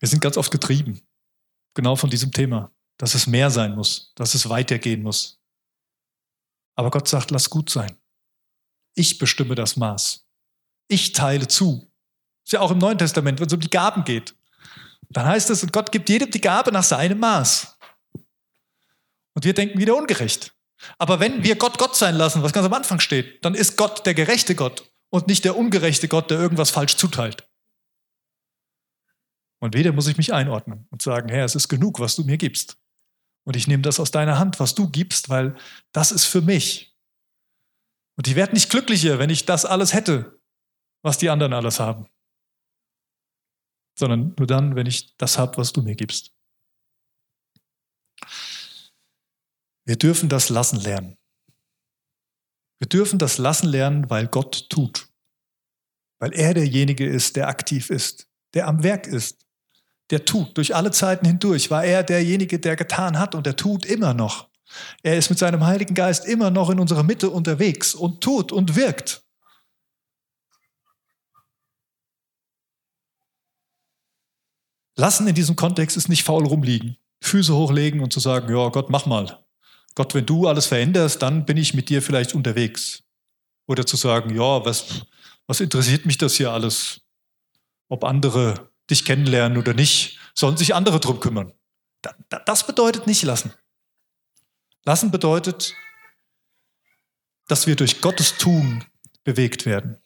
Wir 0.00 0.08
sind 0.08 0.20
ganz 0.20 0.36
oft 0.36 0.50
getrieben, 0.50 1.00
genau 1.74 1.96
von 1.96 2.08
diesem 2.08 2.30
Thema 2.32 2.72
dass 2.98 3.14
es 3.14 3.26
mehr 3.26 3.50
sein 3.50 3.74
muss, 3.74 4.12
dass 4.16 4.34
es 4.34 4.48
weitergehen 4.48 5.02
muss. 5.02 5.40
Aber 6.74 6.90
Gott 6.90 7.08
sagt, 7.08 7.30
lass 7.30 7.48
gut 7.48 7.70
sein. 7.70 7.96
Ich 8.94 9.18
bestimme 9.18 9.54
das 9.54 9.76
Maß. 9.76 10.26
Ich 10.88 11.12
teile 11.12 11.48
zu. 11.48 11.90
Ist 12.44 12.52
ja 12.52 12.60
auch 12.60 12.70
im 12.70 12.78
Neuen 12.78 12.98
Testament, 12.98 13.40
wenn 13.40 13.46
es 13.46 13.52
um 13.52 13.60
die 13.60 13.70
Gaben 13.70 14.04
geht. 14.04 14.34
Dann 15.10 15.26
heißt 15.26 15.50
es, 15.50 15.66
Gott 15.72 15.92
gibt 15.92 16.08
jedem 16.08 16.30
die 16.30 16.40
Gabe 16.40 16.72
nach 16.72 16.84
seinem 16.84 17.18
Maß. 17.18 17.78
Und 19.34 19.44
wir 19.44 19.54
denken 19.54 19.78
wieder 19.78 19.96
ungerecht. 19.96 20.54
Aber 20.98 21.20
wenn 21.20 21.42
wir 21.42 21.56
Gott 21.56 21.78
Gott 21.78 21.96
sein 21.96 22.14
lassen, 22.14 22.42
was 22.42 22.52
ganz 22.52 22.66
am 22.66 22.72
Anfang 22.72 23.00
steht, 23.00 23.44
dann 23.44 23.54
ist 23.54 23.76
Gott 23.76 24.04
der 24.06 24.14
gerechte 24.14 24.54
Gott 24.54 24.90
und 25.10 25.26
nicht 25.26 25.44
der 25.44 25.56
ungerechte 25.56 26.08
Gott, 26.08 26.30
der 26.30 26.38
irgendwas 26.38 26.70
falsch 26.70 26.96
zuteilt. 26.96 27.48
Und 29.60 29.74
wieder 29.74 29.92
muss 29.92 30.06
ich 30.06 30.16
mich 30.16 30.32
einordnen 30.32 30.86
und 30.90 31.02
sagen, 31.02 31.28
Herr, 31.28 31.44
es 31.44 31.54
ist 31.54 31.68
genug, 31.68 31.98
was 31.98 32.14
du 32.14 32.24
mir 32.24 32.36
gibst. 32.36 32.78
Und 33.48 33.56
ich 33.56 33.66
nehme 33.66 33.82
das 33.82 33.98
aus 33.98 34.10
deiner 34.10 34.38
Hand, 34.38 34.60
was 34.60 34.74
du 34.74 34.90
gibst, 34.90 35.30
weil 35.30 35.56
das 35.92 36.12
ist 36.12 36.26
für 36.26 36.42
mich. 36.42 36.94
Und 38.18 38.28
ich 38.28 38.34
werde 38.34 38.52
nicht 38.52 38.68
glücklicher, 38.68 39.18
wenn 39.18 39.30
ich 39.30 39.46
das 39.46 39.64
alles 39.64 39.94
hätte, 39.94 40.38
was 41.02 41.16
die 41.16 41.30
anderen 41.30 41.54
alles 41.54 41.80
haben. 41.80 42.06
Sondern 43.98 44.34
nur 44.36 44.46
dann, 44.46 44.76
wenn 44.76 44.84
ich 44.84 45.16
das 45.16 45.38
habe, 45.38 45.56
was 45.56 45.72
du 45.72 45.80
mir 45.80 45.94
gibst. 45.94 46.34
Wir 49.86 49.96
dürfen 49.96 50.28
das 50.28 50.50
lassen 50.50 50.80
lernen. 50.80 51.16
Wir 52.80 52.88
dürfen 52.90 53.18
das 53.18 53.38
lassen 53.38 53.68
lernen, 53.68 54.10
weil 54.10 54.26
Gott 54.26 54.68
tut. 54.68 55.08
Weil 56.18 56.34
er 56.34 56.52
derjenige 56.52 57.08
ist, 57.08 57.36
der 57.36 57.48
aktiv 57.48 57.88
ist, 57.88 58.28
der 58.52 58.66
am 58.66 58.82
Werk 58.82 59.06
ist, 59.06 59.47
der 60.10 60.24
tut. 60.24 60.56
Durch 60.56 60.74
alle 60.74 60.90
Zeiten 60.90 61.26
hindurch 61.26 61.70
war 61.70 61.84
er 61.84 62.02
derjenige, 62.02 62.58
der 62.58 62.76
getan 62.76 63.18
hat 63.18 63.34
und 63.34 63.46
der 63.46 63.56
tut 63.56 63.84
immer 63.84 64.14
noch. 64.14 64.48
Er 65.02 65.16
ist 65.16 65.30
mit 65.30 65.38
seinem 65.38 65.64
Heiligen 65.64 65.94
Geist 65.94 66.26
immer 66.26 66.50
noch 66.50 66.70
in 66.70 66.78
unserer 66.78 67.02
Mitte 67.02 67.30
unterwegs 67.30 67.94
und 67.94 68.20
tut 68.20 68.52
und 68.52 68.76
wirkt. 68.76 69.22
Lassen 74.96 75.28
in 75.28 75.34
diesem 75.34 75.54
Kontext 75.54 75.96
ist 75.96 76.08
nicht 76.08 76.24
faul 76.24 76.44
rumliegen, 76.44 76.96
Füße 77.22 77.54
hochlegen 77.54 78.00
und 78.00 78.12
zu 78.12 78.18
sagen, 78.18 78.54
ja 78.54 78.68
Gott, 78.68 78.90
mach 78.90 79.06
mal. 79.06 79.44
Gott, 79.94 80.14
wenn 80.14 80.26
du 80.26 80.48
alles 80.48 80.66
veränderst, 80.66 81.22
dann 81.22 81.46
bin 81.46 81.56
ich 81.56 81.72
mit 81.72 81.88
dir 81.88 82.02
vielleicht 82.02 82.34
unterwegs. 82.34 83.04
Oder 83.66 83.86
zu 83.86 83.96
sagen, 83.96 84.34
ja, 84.34 84.64
was, 84.64 85.06
was 85.46 85.60
interessiert 85.60 86.04
mich 86.04 86.18
das 86.18 86.34
hier 86.34 86.50
alles? 86.50 87.00
Ob 87.88 88.02
andere 88.04 88.67
dich 88.90 89.04
kennenlernen 89.04 89.58
oder 89.58 89.74
nicht, 89.74 90.18
sollen 90.34 90.56
sich 90.56 90.74
andere 90.74 91.00
drum 91.00 91.20
kümmern. 91.20 91.52
Das 92.28 92.66
bedeutet 92.66 93.06
nicht 93.06 93.22
lassen. 93.22 93.52
Lassen 94.84 95.10
bedeutet, 95.10 95.74
dass 97.48 97.66
wir 97.66 97.76
durch 97.76 98.00
Gottes 98.00 98.36
Tun 98.38 98.84
bewegt 99.24 99.66
werden. 99.66 99.98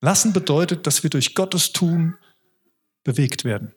Lassen 0.00 0.32
bedeutet, 0.32 0.86
dass 0.86 1.02
wir 1.02 1.10
durch 1.10 1.34
Gottes 1.34 1.72
Tun 1.72 2.16
bewegt 3.04 3.44
werden. 3.44 3.74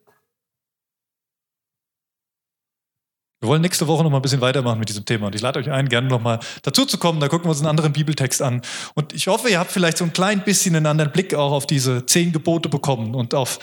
Wir 3.44 3.50
wollen 3.50 3.62
nächste 3.62 3.88
Woche 3.88 4.04
noch 4.04 4.10
mal 4.10 4.20
ein 4.20 4.22
bisschen 4.22 4.40
weitermachen 4.40 4.80
mit 4.80 4.88
diesem 4.88 5.04
Thema 5.04 5.28
und 5.28 5.36
ich 5.36 5.42
lade 5.42 5.60
euch 5.60 5.70
ein, 5.70 5.90
gerne 5.90 6.08
noch 6.08 6.22
mal 6.22 6.40
dazu 6.62 6.86
zu 6.86 6.98
kommen. 6.98 7.20
Da 7.20 7.28
gucken 7.28 7.46
wir 7.46 7.50
uns 7.50 7.60
einen 7.60 7.68
anderen 7.68 7.92
Bibeltext 7.92 8.42
an. 8.42 8.62
Und 8.94 9.12
ich 9.12 9.28
hoffe, 9.28 9.50
ihr 9.50 9.60
habt 9.60 9.72
vielleicht 9.72 9.98
so 9.98 10.06
ein 10.06 10.14
klein 10.14 10.46
bisschen 10.46 10.78
einen 10.78 10.86
anderen 10.86 11.12
Blick 11.12 11.34
auch 11.34 11.52
auf 11.52 11.68
diese 11.68 12.06
zehn 12.06 12.32
Gebote 12.32 12.70
bekommen 12.70 13.16
und 13.16 13.34
auf 13.34 13.60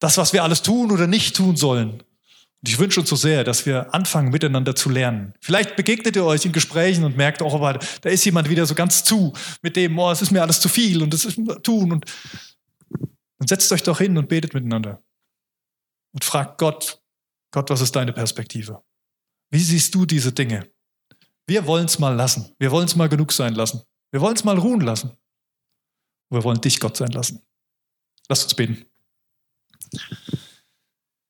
das, 0.00 0.16
was 0.18 0.32
wir 0.32 0.42
alles 0.42 0.62
tun 0.62 0.90
oder 0.90 1.06
nicht 1.06 1.36
tun 1.36 1.56
sollen. 1.56 1.90
Und 2.64 2.68
ich 2.68 2.78
wünsche 2.78 3.00
uns 3.00 3.10
so 3.10 3.16
sehr, 3.16 3.44
dass 3.44 3.66
wir 3.66 3.94
anfangen, 3.94 4.30
miteinander 4.30 4.74
zu 4.74 4.88
lernen. 4.88 5.34
Vielleicht 5.40 5.76
begegnet 5.76 6.16
ihr 6.16 6.24
euch 6.24 6.44
in 6.44 6.52
Gesprächen 6.52 7.04
und 7.04 7.16
merkt 7.16 7.42
oh, 7.42 7.54
aber 7.54 7.78
da 8.00 8.08
ist 8.08 8.24
jemand 8.24 8.48
wieder 8.48 8.64
so 8.64 8.74
ganz 8.74 9.04
zu 9.04 9.34
mit 9.62 9.76
dem, 9.76 9.98
oh, 9.98 10.10
es 10.10 10.22
ist 10.22 10.30
mir 10.30 10.42
alles 10.42 10.60
zu 10.60 10.68
viel 10.68 11.02
und 11.02 11.12
es 11.12 11.24
ist 11.24 11.38
tun 11.62 11.92
und 11.92 12.04
dann 13.38 13.48
setzt 13.48 13.70
euch 13.72 13.82
doch 13.82 13.98
hin 13.98 14.16
und 14.16 14.28
betet 14.28 14.54
miteinander 14.54 15.02
und 16.12 16.24
fragt 16.24 16.58
Gott, 16.58 17.02
Gott, 17.50 17.68
was 17.70 17.82
ist 17.82 17.94
deine 17.94 18.12
Perspektive? 18.12 18.82
Wie 19.50 19.60
siehst 19.60 19.94
du 19.94 20.06
diese 20.06 20.32
Dinge? 20.32 20.70
Wir 21.46 21.66
wollen 21.66 21.84
es 21.84 21.98
mal 21.98 22.14
lassen. 22.14 22.54
Wir 22.58 22.70
wollen 22.70 22.86
es 22.86 22.96
mal 22.96 23.08
genug 23.08 23.32
sein 23.32 23.54
lassen. 23.54 23.82
Wir 24.10 24.20
wollen 24.20 24.36
es 24.36 24.44
mal 24.44 24.58
ruhen 24.58 24.80
lassen. 24.80 25.12
wir 26.30 26.42
wollen 26.42 26.60
dich 26.60 26.80
Gott 26.80 26.96
sein 26.96 27.10
lassen. 27.10 27.44
Lass 28.28 28.42
uns 28.42 28.54
beten. 28.54 28.86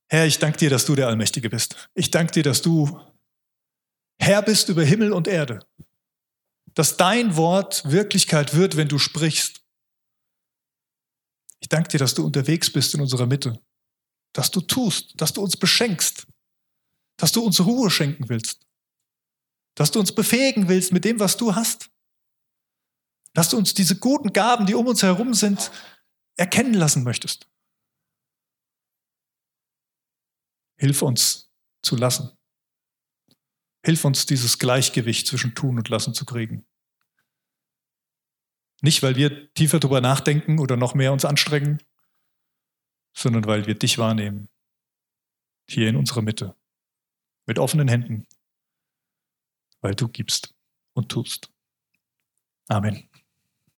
Herr, 0.09 0.27
ich 0.27 0.38
danke 0.38 0.59
dir, 0.59 0.70
dass 0.70 0.85
du 0.85 0.94
der 0.94 1.09
Allmächtige 1.09 1.50
bist. 1.50 1.88
Ich 1.94 2.11
danke 2.11 2.33
dir, 2.33 2.42
dass 2.42 2.62
du 2.62 3.00
Herr 4.18 4.42
bist 4.42 4.68
über 4.68 4.85
Himmel 4.85 5.12
und 5.12 5.27
Erde. 5.29 5.61
Dass 6.74 6.96
dein 6.96 7.37
Wort 7.37 7.90
Wirklichkeit 7.90 8.55
wird, 8.55 8.77
wenn 8.77 8.88
du 8.88 8.98
sprichst. 8.98 9.62
Ich 11.61 11.68
danke 11.68 11.88
dir, 11.88 11.98
dass 11.98 12.14
du 12.14 12.24
unterwegs 12.24 12.70
bist 12.70 12.94
in 12.94 13.00
unserer 13.00 13.27
Mitte. 13.27 13.61
Dass 14.33 14.50
du 14.50 14.61
tust, 14.61 15.12
dass 15.16 15.33
du 15.33 15.42
uns 15.42 15.57
beschenkst 15.57 16.27
dass 17.16 17.33
du 17.33 17.42
uns 17.44 17.61
Ruhe 17.61 17.90
schenken 17.90 18.29
willst, 18.29 18.61
dass 19.74 19.90
du 19.90 20.00
uns 20.00 20.14
befähigen 20.14 20.68
willst 20.68 20.92
mit 20.92 21.05
dem, 21.05 21.20
was 21.20 21.37
du 21.37 21.55
hast, 21.55 21.90
dass 23.33 23.48
du 23.48 23.57
uns 23.57 23.74
diese 23.74 23.96
guten 23.96 24.33
Gaben, 24.33 24.66
die 24.66 24.74
um 24.74 24.87
uns 24.87 25.03
herum 25.03 25.35
sind, 25.35 25.70
erkennen 26.37 26.74
lassen 26.74 27.03
möchtest. 27.03 27.48
Hilf 30.84 31.00
uns 31.00 31.50
zu 31.80 31.96
lassen. 31.96 32.36
Hilf 33.86 34.04
uns, 34.04 34.26
dieses 34.26 34.58
Gleichgewicht 34.58 35.26
zwischen 35.26 35.54
tun 35.54 35.78
und 35.78 35.88
lassen 35.88 36.12
zu 36.12 36.26
kriegen. 36.26 36.66
Nicht, 38.82 39.02
weil 39.02 39.16
wir 39.16 39.50
tiefer 39.54 39.80
darüber 39.80 40.02
nachdenken 40.02 40.58
oder 40.58 40.76
noch 40.76 40.92
mehr 40.92 41.14
uns 41.14 41.24
anstrengen, 41.24 41.82
sondern 43.16 43.46
weil 43.46 43.66
wir 43.66 43.76
dich 43.76 43.96
wahrnehmen, 43.96 44.50
hier 45.70 45.88
in 45.88 45.96
unserer 45.96 46.20
Mitte 46.20 46.54
mit 47.46 47.58
offenen 47.58 47.88
Händen, 47.88 48.26
weil 49.80 49.94
du 49.94 50.06
gibst 50.06 50.54
und 50.92 51.08
tust. 51.08 51.50
Amen. 52.68 53.08